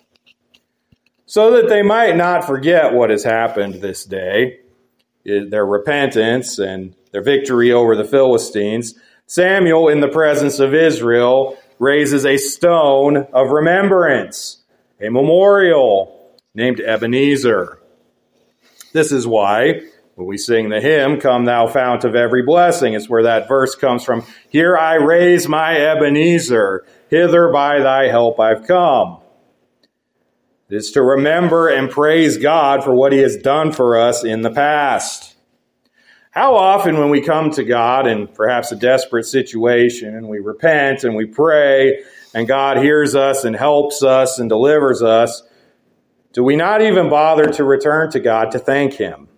so 1.25 1.51
that 1.51 1.67
they 1.67 1.81
might 1.81 2.15
not 2.15 2.45
forget 2.45 2.93
what 2.93 3.09
has 3.09 3.23
happened 3.23 3.75
this 3.75 4.05
day, 4.05 4.59
eh, 5.25 5.45
their 5.49 5.65
repentance 5.65 6.59
and 6.59 6.95
their 7.11 7.23
victory 7.23 7.71
over 7.71 7.95
the 7.95 8.03
Philistines. 8.03 8.93
Samuel, 9.25 9.87
in 9.87 10.01
the 10.01 10.07
presence 10.07 10.59
of 10.59 10.75
Israel, 10.75 11.57
raises 11.79 12.23
a 12.23 12.37
stone 12.37 13.17
of 13.33 13.49
remembrance, 13.49 14.63
a 15.01 15.09
memorial 15.09 16.37
named 16.53 16.79
Ebenezer. 16.79 17.79
This 18.95 19.11
is 19.11 19.27
why 19.27 19.81
when 20.13 20.25
we 20.25 20.37
sing 20.37 20.69
the 20.69 20.79
hymn, 20.79 21.19
Come 21.19 21.43
Thou 21.43 21.67
Fount 21.67 22.05
of 22.05 22.15
Every 22.15 22.43
Blessing, 22.43 22.93
it's 22.93 23.09
where 23.09 23.23
that 23.23 23.49
verse 23.49 23.75
comes 23.75 24.05
from. 24.05 24.25
Here 24.47 24.77
I 24.77 24.93
raise 24.93 25.49
my 25.49 25.75
Ebenezer, 25.75 26.85
hither 27.09 27.49
by 27.51 27.81
thy 27.81 28.07
help 28.07 28.39
I've 28.39 28.65
come. 28.65 29.19
It 30.69 30.77
is 30.77 30.91
to 30.91 31.01
remember 31.01 31.67
and 31.67 31.91
praise 31.91 32.37
God 32.37 32.85
for 32.85 32.95
what 32.95 33.11
He 33.11 33.19
has 33.19 33.35
done 33.35 33.73
for 33.73 33.97
us 33.97 34.23
in 34.23 34.43
the 34.43 34.49
past. 34.49 35.35
How 36.31 36.55
often, 36.55 36.97
when 36.97 37.09
we 37.09 37.19
come 37.19 37.51
to 37.51 37.65
God 37.65 38.07
in 38.07 38.27
perhaps 38.27 38.71
a 38.71 38.77
desperate 38.77 39.25
situation 39.25 40.15
and 40.15 40.29
we 40.29 40.39
repent 40.39 41.03
and 41.03 41.17
we 41.17 41.25
pray 41.25 42.01
and 42.33 42.47
God 42.47 42.77
hears 42.77 43.13
us 43.13 43.43
and 43.43 43.57
helps 43.57 44.03
us 44.03 44.39
and 44.39 44.47
delivers 44.47 45.01
us, 45.01 45.43
do 46.35 46.43
we 46.43 46.57
not 46.57 46.81
even 46.81 47.09
bother 47.09 47.45
to 47.45 47.63
return 47.63 48.11
to 48.11 48.19
God 48.19 48.51
to 48.51 48.59
thank 48.59 48.95
Him? 48.95 49.29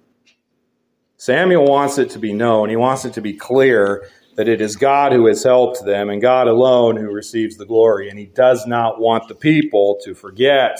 Samuel 1.15 1.65
wants 1.65 1.99
it 1.99 2.09
to 2.11 2.19
be 2.19 2.33
known, 2.33 2.69
he 2.69 2.75
wants 2.75 3.05
it 3.05 3.13
to 3.13 3.21
be 3.21 3.33
clear 3.33 4.09
that 4.35 4.47
it 4.47 4.61
is 4.61 4.75
God 4.75 5.13
who 5.13 5.27
has 5.27 5.43
helped 5.43 5.85
them 5.85 6.09
and 6.09 6.21
God 6.21 6.47
alone 6.47 6.95
who 6.97 7.11
receives 7.11 7.57
the 7.57 7.65
glory, 7.65 8.09
and 8.09 8.17
he 8.17 8.25
does 8.25 8.65
not 8.65 8.99
want 8.99 9.27
the 9.27 9.35
people 9.35 9.99
to 10.03 10.15
forget. 10.15 10.79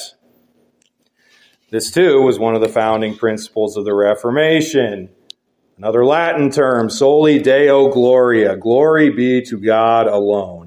This, 1.69 1.91
too, 1.91 2.21
was 2.21 2.39
one 2.39 2.55
of 2.55 2.61
the 2.61 2.69
founding 2.69 3.15
principles 3.15 3.77
of 3.77 3.85
the 3.85 3.93
Reformation. 3.93 5.09
Another 5.77 6.03
Latin 6.03 6.49
term, 6.49 6.89
soli 6.89 7.39
Deo 7.39 7.89
Gloria, 7.89 8.57
glory 8.57 9.11
be 9.11 9.43
to 9.43 9.59
God 9.59 10.07
alone. 10.07 10.66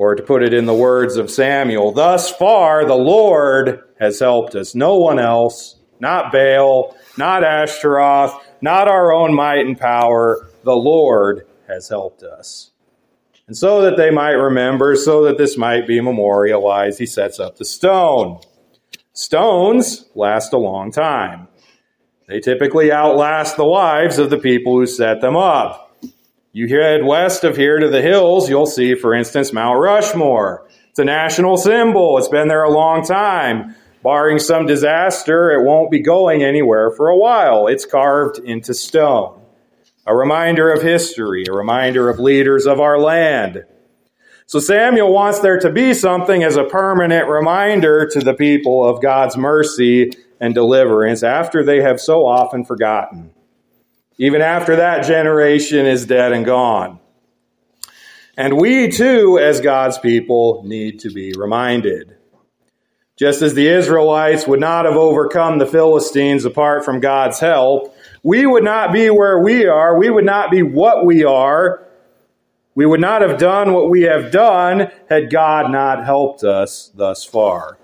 Or 0.00 0.14
to 0.14 0.22
put 0.22 0.42
it 0.42 0.54
in 0.54 0.64
the 0.64 0.72
words 0.72 1.18
of 1.18 1.30
Samuel, 1.30 1.92
thus 1.92 2.30
far 2.30 2.86
the 2.86 2.94
Lord 2.94 3.84
has 3.98 4.18
helped 4.18 4.54
us. 4.54 4.74
No 4.74 4.96
one 4.96 5.18
else, 5.18 5.76
not 6.00 6.32
Baal, 6.32 6.96
not 7.18 7.44
Ashtaroth, 7.44 8.32
not 8.62 8.88
our 8.88 9.12
own 9.12 9.34
might 9.34 9.66
and 9.66 9.78
power. 9.78 10.48
The 10.64 10.74
Lord 10.74 11.46
has 11.68 11.90
helped 11.90 12.22
us. 12.22 12.70
And 13.46 13.54
so 13.54 13.82
that 13.82 13.98
they 13.98 14.10
might 14.10 14.30
remember, 14.30 14.96
so 14.96 15.24
that 15.24 15.36
this 15.36 15.58
might 15.58 15.86
be 15.86 16.00
memorialized, 16.00 16.98
he 16.98 17.04
sets 17.04 17.38
up 17.38 17.58
the 17.58 17.66
stone. 17.66 18.40
Stones 19.12 20.08
last 20.14 20.54
a 20.54 20.56
long 20.56 20.92
time. 20.92 21.46
They 22.26 22.40
typically 22.40 22.90
outlast 22.90 23.58
the 23.58 23.64
lives 23.64 24.16
of 24.16 24.30
the 24.30 24.38
people 24.38 24.78
who 24.78 24.86
set 24.86 25.20
them 25.20 25.36
up. 25.36 25.89
You 26.52 26.66
head 26.66 27.04
west 27.04 27.44
of 27.44 27.56
here 27.56 27.78
to 27.78 27.88
the 27.88 28.02
hills, 28.02 28.50
you'll 28.50 28.66
see, 28.66 28.96
for 28.96 29.14
instance, 29.14 29.52
Mount 29.52 29.78
Rushmore. 29.78 30.66
It's 30.88 30.98
a 30.98 31.04
national 31.04 31.56
symbol. 31.56 32.18
It's 32.18 32.26
been 32.26 32.48
there 32.48 32.64
a 32.64 32.70
long 32.70 33.04
time. 33.04 33.76
Barring 34.02 34.40
some 34.40 34.66
disaster, 34.66 35.52
it 35.52 35.62
won't 35.64 35.92
be 35.92 36.00
going 36.00 36.42
anywhere 36.42 36.90
for 36.90 37.08
a 37.08 37.16
while. 37.16 37.68
It's 37.68 37.86
carved 37.86 38.40
into 38.40 38.74
stone. 38.74 39.40
A 40.06 40.16
reminder 40.16 40.72
of 40.72 40.82
history, 40.82 41.44
a 41.48 41.52
reminder 41.52 42.10
of 42.10 42.18
leaders 42.18 42.66
of 42.66 42.80
our 42.80 42.98
land. 42.98 43.64
So 44.46 44.58
Samuel 44.58 45.12
wants 45.12 45.38
there 45.38 45.60
to 45.60 45.70
be 45.70 45.94
something 45.94 46.42
as 46.42 46.56
a 46.56 46.64
permanent 46.64 47.28
reminder 47.28 48.08
to 48.08 48.18
the 48.18 48.34
people 48.34 48.84
of 48.88 49.00
God's 49.00 49.36
mercy 49.36 50.10
and 50.40 50.52
deliverance 50.52 51.22
after 51.22 51.62
they 51.62 51.80
have 51.82 52.00
so 52.00 52.26
often 52.26 52.64
forgotten, 52.64 53.30
even 54.20 54.42
after 54.42 54.76
that 54.76 55.06
generation 55.06 55.86
is 55.86 56.04
dead 56.04 56.32
and 56.32 56.44
gone. 56.44 57.00
And 58.36 58.60
we 58.60 58.90
too, 58.90 59.38
as 59.38 59.62
God's 59.62 59.96
people, 59.98 60.62
need 60.66 61.00
to 61.00 61.10
be 61.10 61.32
reminded. 61.32 62.18
Just 63.16 63.40
as 63.40 63.54
the 63.54 63.66
Israelites 63.66 64.46
would 64.46 64.60
not 64.60 64.84
have 64.84 64.96
overcome 64.96 65.58
the 65.58 65.66
Philistines 65.66 66.44
apart 66.44 66.84
from 66.84 67.00
God's 67.00 67.40
help, 67.40 67.96
we 68.22 68.44
would 68.44 68.62
not 68.62 68.92
be 68.92 69.08
where 69.08 69.38
we 69.38 69.64
are. 69.64 69.98
We 69.98 70.10
would 70.10 70.26
not 70.26 70.50
be 70.50 70.62
what 70.62 71.06
we 71.06 71.24
are. 71.24 71.88
We 72.74 72.84
would 72.84 73.00
not 73.00 73.22
have 73.22 73.38
done 73.38 73.72
what 73.72 73.88
we 73.88 74.02
have 74.02 74.30
done 74.30 74.90
had 75.08 75.30
God 75.30 75.72
not 75.72 76.04
helped 76.04 76.44
us 76.44 76.92
thus 76.94 77.24
far. 77.24 77.78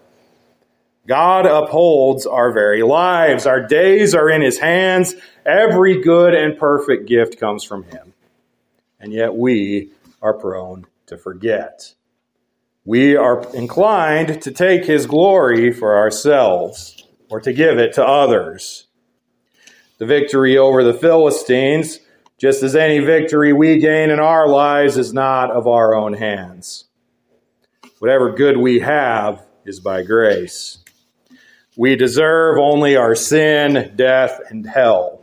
God 1.07 1.47
upholds 1.47 2.27
our 2.27 2.53
very 2.53 2.83
lives. 2.83 3.47
Our 3.47 3.67
days 3.67 4.15
are 4.15 4.29
in 4.29 4.43
His 4.43 4.59
hands. 4.59 5.15
Every 5.45 6.03
good 6.03 6.35
and 6.35 6.59
perfect 6.59 7.07
gift 7.09 7.39
comes 7.39 7.65
from 7.65 7.85
Him. 7.85 8.13
And 8.99 9.13
yet 9.13 9.35
we 9.35 9.91
are 10.21 10.35
prone 10.35 10.87
to 11.07 11.17
forget 11.17 11.95
we 12.87 13.17
are 13.17 13.45
inclined 13.53 14.41
to 14.43 14.53
take 14.53 14.85
his 14.85 15.07
glory 15.07 15.73
for 15.73 15.97
ourselves 15.97 17.05
or 17.29 17.41
to 17.41 17.53
give 17.53 17.79
it 17.79 17.95
to 17.95 18.07
others. 18.07 18.87
The 19.99 20.07
victory 20.07 20.57
over 20.57 20.85
the 20.85 20.95
Philistines, 20.95 21.99
just 22.39 22.63
as 22.63 22.77
any 22.77 23.01
victory 23.01 23.53
we 23.53 23.79
gain 23.79 24.11
in 24.11 24.21
our 24.21 24.47
lives, 24.47 24.97
is 24.97 25.13
not 25.13 25.51
of 25.51 25.67
our 25.67 25.97
own 25.97 26.13
hands. 26.13 26.85
Whatever 27.99 28.31
good 28.31 28.57
we 28.57 28.79
have 28.79 29.45
is 29.65 29.81
by 29.81 30.05
grace. 30.05 30.79
We 31.77 31.95
deserve 31.95 32.59
only 32.59 32.97
our 32.97 33.15
sin, 33.15 33.93
death, 33.97 34.41
and 34.49 34.67
hell. 34.67 35.21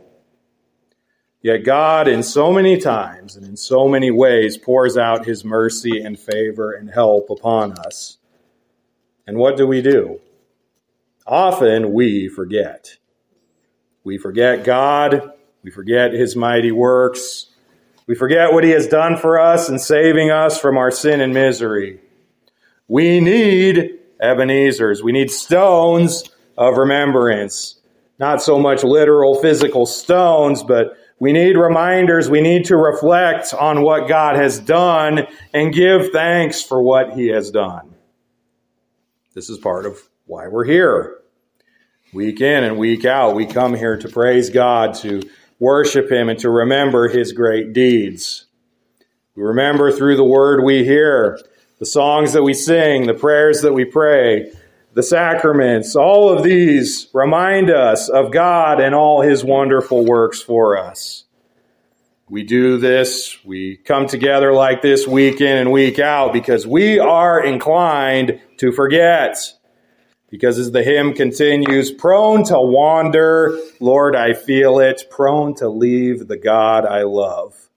Yet 1.42 1.64
God, 1.64 2.06
in 2.06 2.22
so 2.22 2.52
many 2.52 2.78
times 2.78 3.36
and 3.36 3.44
in 3.44 3.56
so 3.56 3.88
many 3.88 4.10
ways, 4.10 4.56
pours 4.56 4.96
out 4.96 5.26
his 5.26 5.44
mercy 5.44 6.00
and 6.00 6.18
favor 6.18 6.72
and 6.72 6.88
help 6.88 7.28
upon 7.28 7.72
us. 7.72 8.18
And 9.26 9.36
what 9.36 9.56
do 9.56 9.66
we 9.66 9.82
do? 9.82 10.20
Often 11.26 11.92
we 11.92 12.28
forget. 12.28 12.98
We 14.04 14.16
forget 14.16 14.64
God. 14.64 15.32
We 15.62 15.70
forget 15.70 16.12
his 16.12 16.36
mighty 16.36 16.70
works. 16.70 17.46
We 18.06 18.14
forget 18.14 18.52
what 18.52 18.64
he 18.64 18.70
has 18.70 18.86
done 18.86 19.16
for 19.16 19.40
us 19.40 19.68
in 19.68 19.78
saving 19.78 20.30
us 20.30 20.60
from 20.60 20.76
our 20.76 20.90
sin 20.90 21.20
and 21.20 21.34
misery. 21.34 22.00
We 22.86 23.20
need 23.20 23.98
Ebenezer's. 24.20 25.02
We 25.02 25.12
need 25.12 25.30
stones 25.30 26.30
of 26.56 26.76
remembrance. 26.76 27.80
Not 28.18 28.42
so 28.42 28.58
much 28.58 28.84
literal 28.84 29.34
physical 29.40 29.86
stones, 29.86 30.62
but 30.62 30.96
we 31.18 31.32
need 31.32 31.56
reminders. 31.56 32.28
We 32.28 32.40
need 32.40 32.66
to 32.66 32.76
reflect 32.76 33.54
on 33.54 33.82
what 33.82 34.08
God 34.08 34.36
has 34.36 34.58
done 34.58 35.26
and 35.52 35.72
give 35.72 36.10
thanks 36.10 36.62
for 36.62 36.82
what 36.82 37.14
He 37.14 37.28
has 37.28 37.50
done. 37.50 37.94
This 39.34 39.48
is 39.50 39.58
part 39.58 39.86
of 39.86 39.98
why 40.26 40.48
we're 40.48 40.64
here. 40.64 41.18
Week 42.12 42.40
in 42.40 42.62
and 42.62 42.78
week 42.78 43.04
out, 43.04 43.34
we 43.34 43.46
come 43.46 43.74
here 43.74 43.96
to 43.96 44.08
praise 44.08 44.50
God, 44.50 44.94
to 44.96 45.22
worship 45.58 46.10
Him, 46.10 46.28
and 46.28 46.38
to 46.38 46.50
remember 46.50 47.08
His 47.08 47.32
great 47.32 47.72
deeds. 47.72 48.46
We 49.34 49.42
remember 49.42 49.90
through 49.90 50.16
the 50.16 50.24
word 50.24 50.62
we 50.62 50.84
hear, 50.84 51.40
the 51.80 51.86
songs 51.86 52.32
that 52.34 52.44
we 52.44 52.54
sing, 52.54 53.06
the 53.06 53.14
prayers 53.14 53.62
that 53.62 53.72
we 53.72 53.84
pray, 53.84 54.52
the 54.94 55.02
sacraments, 55.02 55.96
all 55.96 56.30
of 56.30 56.44
these 56.44 57.08
remind 57.12 57.68
us 57.68 58.08
of 58.08 58.30
God 58.30 58.80
and 58.80 58.94
all 58.94 59.22
his 59.22 59.44
wonderful 59.44 60.04
works 60.04 60.40
for 60.40 60.78
us. 60.78 61.24
We 62.28 62.44
do 62.44 62.78
this, 62.78 63.36
we 63.44 63.76
come 63.76 64.06
together 64.06 64.52
like 64.52 64.82
this 64.82 65.06
week 65.06 65.40
in 65.40 65.56
and 65.58 65.72
week 65.72 65.98
out 65.98 66.32
because 66.32 66.66
we 66.66 66.98
are 66.98 67.44
inclined 67.44 68.40
to 68.58 68.72
forget. 68.72 69.36
Because 70.30 70.58
as 70.58 70.72
the 70.72 70.82
hymn 70.82 71.12
continues, 71.12 71.90
prone 71.90 72.44
to 72.44 72.58
wander, 72.58 73.58
Lord, 73.78 74.16
I 74.16 74.32
feel 74.32 74.78
it, 74.78 75.04
prone 75.10 75.54
to 75.56 75.68
leave 75.68 76.28
the 76.28 76.38
God 76.38 76.86
I 76.86 77.02
love. 77.02 77.68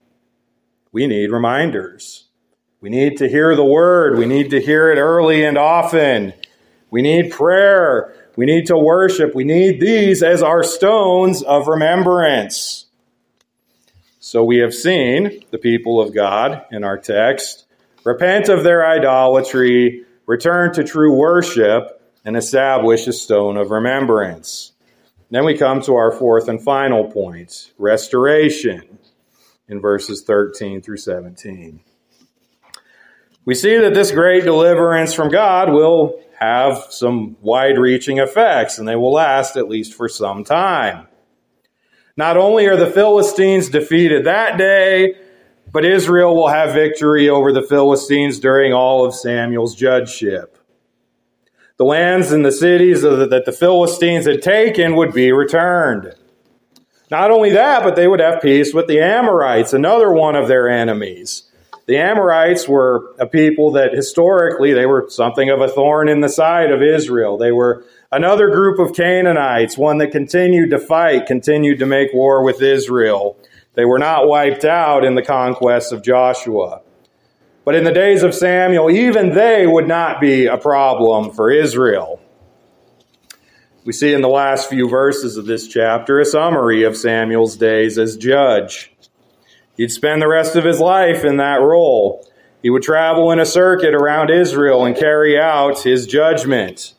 We 0.91 1.07
need 1.07 1.31
reminders. 1.31 2.27
We 2.79 2.89
need 2.89 3.17
to 3.17 3.27
hear 3.27 3.55
the 3.55 3.65
word. 3.65 4.17
We 4.17 4.27
need 4.27 4.51
to 4.51 4.61
hear 4.61 4.91
it 4.91 4.97
early 4.97 5.43
and 5.43 5.57
often. 5.57 6.33
We 6.89 7.01
need 7.01 7.31
prayer. 7.31 8.13
We 8.35 8.45
need 8.45 8.67
to 8.67 8.77
worship. 8.77 9.35
We 9.35 9.43
need 9.43 9.79
these 9.79 10.23
as 10.23 10.41
our 10.41 10.63
stones 10.63 11.43
of 11.43 11.67
remembrance. 11.67 12.85
So 14.19 14.43
we 14.43 14.57
have 14.57 14.73
seen 14.73 15.43
the 15.51 15.57
people 15.57 16.01
of 16.01 16.13
God 16.13 16.65
in 16.71 16.83
our 16.83 16.97
text 16.97 17.65
repent 18.03 18.47
of 18.47 18.63
their 18.63 18.87
idolatry, 18.87 20.05
return 20.25 20.73
to 20.73 20.83
true 20.83 21.13
worship, 21.13 22.01
and 22.23 22.37
establish 22.37 23.07
a 23.07 23.13
stone 23.13 23.57
of 23.57 23.71
remembrance. 23.71 24.73
Then 25.29 25.43
we 25.43 25.57
come 25.57 25.81
to 25.81 25.95
our 25.95 26.11
fourth 26.11 26.47
and 26.47 26.61
final 26.61 27.11
point 27.11 27.71
restoration 27.77 28.97
in 29.67 29.81
verses 29.81 30.23
13 30.23 30.81
through 30.81 30.97
17. 30.97 31.81
We 33.43 33.55
see 33.55 33.77
that 33.77 33.93
this 33.93 34.11
great 34.11 34.43
deliverance 34.43 35.13
from 35.13 35.29
God 35.29 35.71
will 35.71 36.21
have 36.39 36.87
some 36.89 37.35
wide 37.41 37.77
reaching 37.77 38.19
effects, 38.19 38.77
and 38.77 38.87
they 38.87 38.95
will 38.95 39.13
last 39.13 39.57
at 39.57 39.67
least 39.67 39.93
for 39.93 40.07
some 40.07 40.43
time. 40.43 41.07
Not 42.15 42.37
only 42.37 42.67
are 42.67 42.75
the 42.75 42.89
Philistines 42.89 43.69
defeated 43.69 44.25
that 44.25 44.57
day, 44.57 45.15
but 45.71 45.83
Israel 45.83 46.35
will 46.35 46.47
have 46.47 46.73
victory 46.73 47.29
over 47.29 47.51
the 47.51 47.61
Philistines 47.61 48.39
during 48.39 48.73
all 48.73 49.05
of 49.05 49.13
Samuel's 49.13 49.75
judgeship. 49.75 50.57
The 51.77 51.85
lands 51.85 52.31
and 52.31 52.43
the 52.43 52.51
cities 52.51 53.01
that 53.01 53.43
the 53.45 53.51
Philistines 53.51 54.25
had 54.25 54.41
taken 54.41 54.95
would 54.95 55.13
be 55.13 55.31
returned. 55.31 56.15
Not 57.11 57.31
only 57.31 57.51
that, 57.51 57.83
but 57.83 57.95
they 57.95 58.07
would 58.07 58.19
have 58.19 58.41
peace 58.41 58.73
with 58.73 58.87
the 58.87 58.99
Amorites, 58.99 59.73
another 59.73 60.11
one 60.11 60.35
of 60.35 60.47
their 60.47 60.67
enemies. 60.67 61.46
The 61.87 61.97
Amorites 61.97 62.67
were 62.67 63.15
a 63.17 63.25
people 63.25 63.71
that 63.71 63.93
historically 63.93 64.73
they 64.73 64.85
were 64.85 65.05
something 65.09 65.49
of 65.49 65.61
a 65.61 65.69
thorn 65.69 66.09
in 66.09 66.19
the 66.19 66.27
side 66.27 66.69
of 66.69 66.83
Israel. 66.83 67.37
They 67.37 67.53
were 67.53 67.85
another 68.11 68.49
group 68.49 68.77
of 68.77 68.93
Canaanites, 68.93 69.77
one 69.77 69.97
that 69.99 70.11
continued 70.11 70.71
to 70.71 70.79
fight, 70.79 71.27
continued 71.27 71.79
to 71.79 71.85
make 71.85 72.13
war 72.13 72.43
with 72.43 72.61
Israel. 72.61 73.37
They 73.75 73.85
were 73.85 73.99
not 73.99 74.27
wiped 74.27 74.65
out 74.65 75.05
in 75.05 75.15
the 75.15 75.21
conquest 75.21 75.93
of 75.93 76.03
Joshua. 76.03 76.81
But 77.63 77.75
in 77.75 77.85
the 77.85 77.93
days 77.93 78.21
of 78.21 78.35
Samuel, 78.35 78.89
even 78.91 79.33
they 79.33 79.65
would 79.65 79.87
not 79.87 80.19
be 80.19 80.45
a 80.45 80.57
problem 80.57 81.31
for 81.31 81.49
Israel. 81.49 82.19
We 83.85 83.93
see 83.93 84.13
in 84.13 84.21
the 84.21 84.27
last 84.27 84.69
few 84.69 84.89
verses 84.89 85.37
of 85.37 85.45
this 85.45 85.69
chapter 85.69 86.19
a 86.19 86.25
summary 86.25 86.83
of 86.83 86.97
Samuel's 86.97 87.55
days 87.55 87.97
as 87.97 88.17
judge. 88.17 88.91
He'd 89.77 89.91
spend 89.91 90.21
the 90.21 90.27
rest 90.27 90.55
of 90.55 90.65
his 90.65 90.79
life 90.79 91.23
in 91.23 91.37
that 91.37 91.61
role. 91.61 92.27
He 92.63 92.69
would 92.71 92.81
travel 92.81 93.31
in 93.31 93.39
a 93.39 93.45
circuit 93.45 93.93
around 93.93 94.31
Israel 94.31 94.83
and 94.83 94.95
carry 94.95 95.39
out 95.39 95.83
his 95.83 96.07
judgment, 96.07 96.95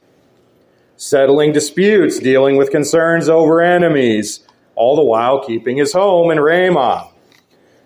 settling 0.97 1.53
disputes, 1.53 2.21
dealing 2.21 2.57
with 2.57 2.71
concerns 2.71 3.29
over 3.29 3.61
enemies, 3.61 4.47
all 4.77 4.95
the 4.95 5.05
while 5.05 5.45
keeping 5.45 5.77
his 5.77 5.93
home 5.93 6.31
in 6.31 6.39
Ramah. 6.39 7.09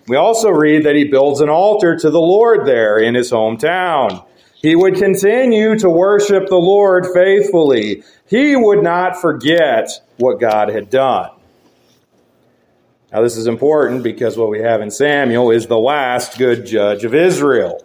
We 0.09 0.17
also 0.17 0.51
read 0.51 0.85
that 0.85 0.97
he 0.97 1.05
builds 1.05 1.41
an 1.41 1.49
altar 1.49 1.97
to 1.97 2.11
the 2.11 2.21
Lord 2.21 2.67
there 2.67 2.99
in 2.99 3.15
his 3.15 3.31
hometown. 3.31 4.27
He 4.57 4.77
would 4.77 4.97
continue 4.97 5.79
to 5.79 5.89
worship 5.89 6.49
the 6.49 6.57
Lord 6.57 7.07
faithfully. 7.15 8.03
He 8.29 8.55
would 8.57 8.83
not 8.83 9.21
forget 9.21 9.89
what 10.19 10.39
God 10.39 10.69
had 10.69 10.91
done. 10.91 11.31
Now, 13.13 13.21
this 13.21 13.37
is 13.37 13.47
important 13.47 14.03
because 14.03 14.39
what 14.39 14.49
we 14.49 14.61
have 14.61 14.81
in 14.81 14.91
Samuel 14.91 15.51
is 15.51 15.67
the 15.67 15.79
last 15.79 16.39
good 16.39 16.65
judge 16.65 17.05
of 17.05 17.15
Israel. 17.15 17.85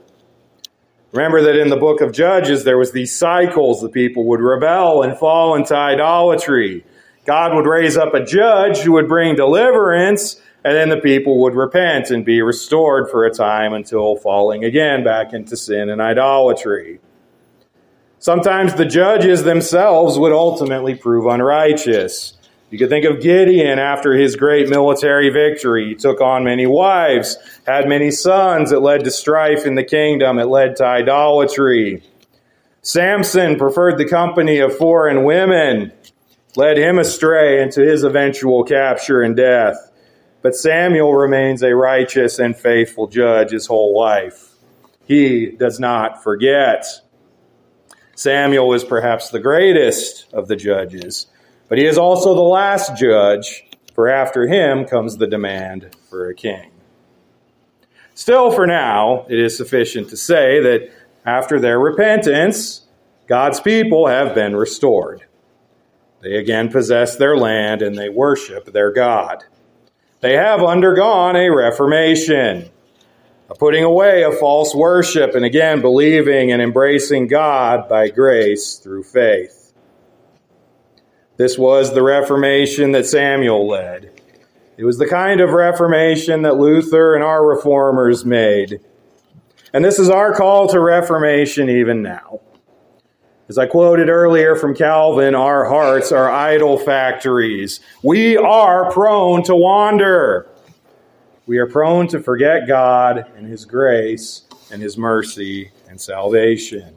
Remember 1.11 1.41
that 1.41 1.59
in 1.59 1.69
the 1.69 1.75
book 1.75 1.99
of 1.99 2.13
Judges, 2.13 2.63
there 2.63 2.77
was 2.77 2.93
these 2.93 3.13
cycles. 3.13 3.81
The 3.81 3.89
people 3.89 4.23
would 4.25 4.39
rebel 4.39 5.03
and 5.03 5.17
fall 5.17 5.55
into 5.55 5.75
idolatry. 5.75 6.85
God 7.25 7.53
would 7.55 7.65
raise 7.65 7.97
up 7.97 8.13
a 8.13 8.23
judge 8.23 8.79
who 8.79 8.93
would 8.93 9.09
bring 9.09 9.35
deliverance, 9.35 10.41
and 10.63 10.73
then 10.73 10.87
the 10.87 11.01
people 11.01 11.41
would 11.41 11.55
repent 11.55 12.09
and 12.09 12.23
be 12.23 12.41
restored 12.41 13.09
for 13.09 13.25
a 13.25 13.33
time 13.33 13.73
until 13.73 14.15
falling 14.15 14.63
again 14.63 15.03
back 15.03 15.33
into 15.33 15.57
sin 15.57 15.89
and 15.89 16.01
idolatry. 16.01 17.01
Sometimes 18.19 18.75
the 18.75 18.85
judges 18.85 19.43
themselves 19.43 20.17
would 20.17 20.31
ultimately 20.31 20.95
prove 20.95 21.25
unrighteous. 21.25 22.36
You 22.69 22.77
could 22.77 22.89
think 22.89 23.05
of 23.05 23.21
Gideon 23.21 23.79
after 23.79 24.13
his 24.13 24.35
great 24.35 24.67
military 24.67 25.29
victory. 25.29 25.89
He 25.89 25.95
took 25.95 26.19
on 26.19 26.43
many 26.43 26.67
wives, 26.67 27.37
had 27.65 27.87
many 27.87 28.11
sons. 28.11 28.73
It 28.73 28.79
led 28.79 29.05
to 29.05 29.11
strife 29.11 29.65
in 29.65 29.75
the 29.75 29.85
kingdom, 29.85 30.37
it 30.37 30.47
led 30.47 30.75
to 30.77 30.85
idolatry. 30.85 32.03
Samson 32.81 33.57
preferred 33.57 33.97
the 33.97 34.07
company 34.07 34.59
of 34.59 34.77
foreign 34.77 35.23
women. 35.23 35.91
led 36.55 36.77
him 36.77 36.97
astray 36.97 37.61
into 37.61 37.81
his 37.81 38.03
eventual 38.03 38.63
capture 38.63 39.21
and 39.21 39.35
death. 39.35 39.75
But 40.41 40.55
Samuel 40.55 41.13
remains 41.13 41.61
a 41.61 41.75
righteous 41.75 42.39
and 42.39 42.57
faithful 42.57 43.07
judge 43.07 43.51
his 43.51 43.67
whole 43.67 43.97
life. 43.97 44.49
He 45.05 45.51
does 45.51 45.79
not 45.79 46.23
forget. 46.23 46.85
Samuel 48.15 48.73
is 48.73 48.83
perhaps 48.83 49.29
the 49.29 49.39
greatest 49.39 50.25
of 50.33 50.47
the 50.47 50.55
judges, 50.55 51.27
but 51.69 51.77
he 51.77 51.85
is 51.85 51.97
also 51.97 52.33
the 52.33 52.41
last 52.41 52.95
judge, 52.95 53.65
for 53.93 54.09
after 54.09 54.47
him 54.47 54.85
comes 54.85 55.17
the 55.17 55.27
demand 55.27 55.95
for 56.09 56.29
a 56.29 56.35
king. 56.35 56.71
Still, 58.13 58.51
for 58.51 58.65
now, 58.65 59.25
it 59.29 59.39
is 59.39 59.55
sufficient 59.55 60.09
to 60.09 60.17
say 60.17 60.59
that 60.61 60.91
after 61.25 61.59
their 61.59 61.79
repentance, 61.79 62.87
God's 63.27 63.59
people 63.59 64.07
have 64.07 64.33
been 64.33 64.55
restored. 64.55 65.25
They 66.21 66.35
again 66.37 66.69
possess 66.69 67.15
their 67.15 67.37
land 67.37 67.81
and 67.81 67.97
they 67.97 68.09
worship 68.09 68.71
their 68.73 68.91
God. 68.91 69.43
They 70.21 70.33
have 70.33 70.63
undergone 70.63 71.35
a 71.35 71.49
reformation, 71.49 72.71
a 73.49 73.55
putting 73.55 73.83
away 73.83 74.23
of 74.23 74.39
false 74.39 74.73
worship, 74.73 75.35
and 75.35 75.45
again 75.45 75.81
believing 75.81 76.51
and 76.51 76.61
embracing 76.61 77.27
God 77.27 77.87
by 77.87 78.09
grace 78.09 78.77
through 78.77 79.03
faith. 79.03 79.66
This 81.37 81.55
was 81.55 81.93
the 81.93 82.01
Reformation 82.01 82.93
that 82.93 83.05
Samuel 83.05 83.67
led. 83.67 84.11
It 84.75 84.85
was 84.85 84.97
the 84.97 85.07
kind 85.07 85.39
of 85.39 85.51
Reformation 85.51 86.41
that 86.41 86.57
Luther 86.57 87.13
and 87.13 87.23
our 87.23 87.45
reformers 87.45 88.25
made. 88.25 88.79
And 89.71 89.85
this 89.85 89.99
is 89.99 90.09
our 90.09 90.33
call 90.33 90.67
to 90.69 90.79
Reformation 90.79 91.69
even 91.69 92.01
now. 92.01 92.41
As 93.49 93.59
I 93.59 93.67
quoted 93.67 94.09
earlier 94.09 94.55
from 94.55 94.75
Calvin, 94.75 95.35
our 95.35 95.65
hearts 95.65 96.11
are 96.11 96.29
idol 96.29 96.79
factories. 96.79 97.81
We 98.01 98.35
are 98.35 98.91
prone 98.91 99.43
to 99.43 99.55
wander. 99.55 100.49
We 101.45 101.59
are 101.59 101.67
prone 101.67 102.07
to 102.09 102.19
forget 102.19 102.67
God 102.67 103.31
and 103.37 103.47
His 103.47 103.63
grace 103.63 104.41
and 104.71 104.81
His 104.81 104.97
mercy 104.97 105.71
and 105.87 106.01
salvation. 106.01 106.96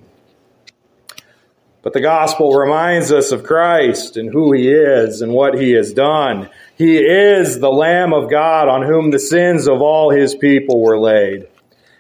But 1.83 1.95
the 1.95 2.01
gospel 2.01 2.53
reminds 2.53 3.11
us 3.11 3.33
of 3.33 3.45
Christ 3.45 4.17
and 4.17 4.31
who 4.31 4.53
He 4.53 4.69
is 4.69 5.23
and 5.23 5.33
what 5.33 5.59
He 5.59 5.73
has 5.73 5.93
done. 5.93 6.51
He 6.77 6.99
is 6.99 7.61
the 7.61 7.73
Lamb 7.73 8.13
of 8.13 8.31
God 8.31 8.69
on 8.69 8.83
whom 8.83 9.11
the 9.11 9.19
sins 9.19 9.67
of 9.67 9.81
all 9.81 10.11
His 10.11 10.35
people 10.35 10.83
were 10.83 10.99
laid. 10.99 11.49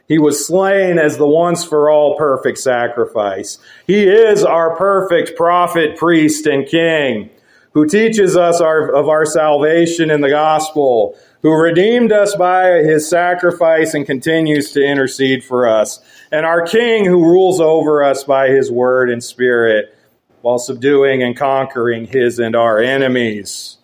He 0.06 0.18
was 0.18 0.46
slain 0.46 0.98
as 0.98 1.16
the 1.16 1.26
once 1.26 1.64
for 1.64 1.88
all 1.88 2.16
perfect 2.18 2.58
sacrifice. 2.58 3.58
He 3.86 4.04
is 4.04 4.44
our 4.44 4.76
perfect 4.76 5.36
prophet, 5.36 5.96
priest, 5.96 6.46
and 6.46 6.66
king 6.66 7.30
who 7.72 7.86
teaches 7.86 8.36
us 8.36 8.60
our, 8.60 8.92
of 8.92 9.08
our 9.08 9.24
salvation 9.24 10.10
in 10.10 10.20
the 10.20 10.30
gospel, 10.30 11.16
who 11.42 11.52
redeemed 11.52 12.12
us 12.12 12.34
by 12.34 12.82
his 12.82 13.08
sacrifice 13.08 13.94
and 13.94 14.06
continues 14.06 14.72
to 14.72 14.84
intercede 14.84 15.44
for 15.44 15.68
us, 15.68 16.00
and 16.32 16.46
our 16.46 16.62
king 16.62 17.04
who 17.04 17.24
rules 17.24 17.60
over 17.60 18.02
us 18.02 18.24
by 18.24 18.48
his 18.48 18.70
word 18.70 19.10
and 19.10 19.22
spirit 19.22 19.96
while 20.42 20.58
subduing 20.58 21.22
and 21.22 21.36
conquering 21.36 22.06
his 22.06 22.38
and 22.38 22.56
our 22.56 22.78
enemies. 22.80 23.78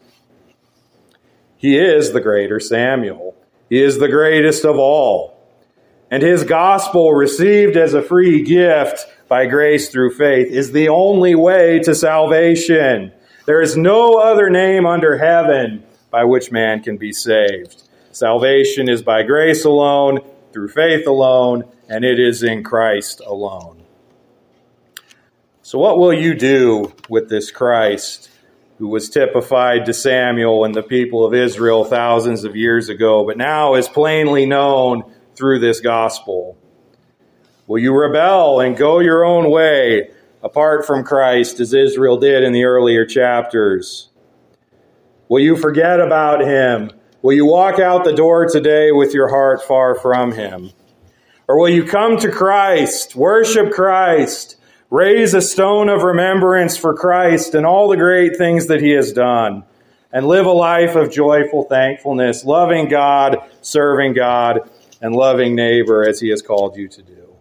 He 1.57 1.79
is 1.79 2.13
the 2.13 2.21
greater 2.21 2.61
Samuel. 2.61 3.35
He 3.69 3.83
is 3.83 3.99
the 3.99 4.09
greatest 4.09 4.65
of 4.65 4.77
all 4.77 5.37
and 6.11 6.23
his 6.23 6.45
gospel 6.45 7.13
received 7.13 7.77
as 7.77 7.95
a 7.95 8.03
free 8.03 8.43
gift 8.43 9.07
by 9.29 9.47
grace 9.47 9.91
through 9.91 10.15
faith 10.15 10.49
is 10.49 10.73
the 10.73 10.89
only 10.89 11.35
way 11.35 11.81
to 11.81 11.95
salvation. 11.95 13.13
There 13.45 13.61
is 13.61 13.77
no 13.77 14.15
other 14.15 14.49
name 14.49 14.87
under 14.87 15.19
heaven 15.19 15.83
by 16.11 16.25
which 16.25 16.53
man 16.53 16.83
can 16.83 16.97
be 16.97 17.13
saved. 17.13 17.83
Salvation 18.13 18.89
is 18.89 19.03
by 19.03 19.23
grace 19.25 19.65
alone, 19.65 20.21
through 20.53 20.69
faith 20.69 21.07
alone, 21.07 21.65
and 21.89 22.05
it 22.05 22.19
is 22.19 22.43
in 22.43 22.63
Christ 22.63 23.21
alone. 23.25 23.83
So, 25.63 25.79
what 25.79 25.99
will 25.99 26.13
you 26.13 26.35
do 26.35 26.95
with 27.09 27.29
this 27.29 27.51
Christ 27.51 28.31
who 28.79 28.89
was 28.89 29.09
typified 29.09 29.87
to 29.87 29.95
Samuel 29.95 30.65
and 30.65 30.75
the 30.75 30.83
people 30.83 31.25
of 31.25 31.35
Israel 31.35 31.85
thousands 31.85 32.45
of 32.45 32.57
years 32.57 32.89
ago, 32.89 33.25
but 33.25 33.37
now 33.37 33.75
is 33.75 33.89
plainly 33.89 34.47
known? 34.47 35.13
through 35.37 35.59
this 35.61 35.81
gospel? 35.81 36.57
Will 37.67 37.79
you 37.79 37.95
rebel 37.95 38.61
and 38.61 38.77
go 38.77 39.01
your 39.01 39.25
own 39.25 39.51
way 39.51 40.11
apart 40.43 40.87
from 40.87 41.05
Christ 41.05 41.61
as 41.61 41.75
Israel 41.75 42.17
did 42.17 42.43
in 42.43 42.53
the 42.53 42.65
earlier 42.65 43.05
chapters? 43.05 44.09
Will 45.29 45.41
you 45.41 45.57
forget 45.57 46.01
about 46.01 46.41
him? 46.41 46.91
Will 47.23 47.35
you 47.35 47.47
walk 47.47 47.79
out 47.79 48.05
the 48.05 48.15
door 48.15 48.47
today 48.47 48.93
with 48.93 49.13
your 49.13 49.29
heart 49.29 49.63
far 49.63 49.97
from 49.97 50.33
him? 50.33 50.71
Or 51.49 51.59
will 51.61 51.69
you 51.69 51.85
come 51.85 52.17
to 52.19 52.31
Christ, 52.31 53.15
worship 53.15 53.73
Christ, 53.73 54.57
raise 54.91 55.35
a 55.35 55.41
stone 55.41 55.89
of 55.89 56.03
remembrance 56.03 56.77
for 56.77 56.95
Christ 56.95 57.55
and 57.55 57.65
all 57.65 57.89
the 57.89 57.97
great 57.97 58.37
things 58.37 58.67
that 58.67 58.83
he 58.83 58.91
has 58.91 59.13
done, 59.13 59.65
and 60.13 60.27
live 60.27 60.47
a 60.47 60.53
life 60.53 60.97
of 60.97 61.13
joyful 61.13 61.65
thankfulness, 61.65 62.45
loving 62.45 62.89
God, 62.89 63.39
serving 63.61 64.15
God, 64.15 64.69
and 65.01 65.15
loving 65.15 65.55
neighbor 65.55 66.09
as 66.09 66.21
he 66.21 66.31
has 66.31 66.43
called 66.43 66.77
you 66.77 66.89
to 66.89 67.03
do. 67.03 67.37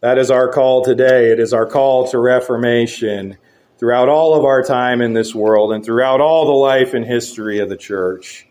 That 0.00 0.18
is 0.18 0.30
our 0.30 0.48
call 0.48 0.82
today. 0.82 1.30
It 1.30 1.38
is 1.38 1.52
our 1.52 1.66
call 1.66 2.08
to 2.08 2.18
reformation 2.18 3.36
throughout 3.78 4.08
all 4.08 4.34
of 4.34 4.44
our 4.44 4.62
time 4.62 5.00
in 5.00 5.12
this 5.12 5.34
world 5.34 5.72
and 5.72 5.84
throughout 5.84 6.20
all 6.20 6.46
the 6.46 6.52
life 6.52 6.94
and 6.94 7.04
history 7.04 7.58
of 7.58 7.68
the 7.68 7.76
church. 7.76 8.46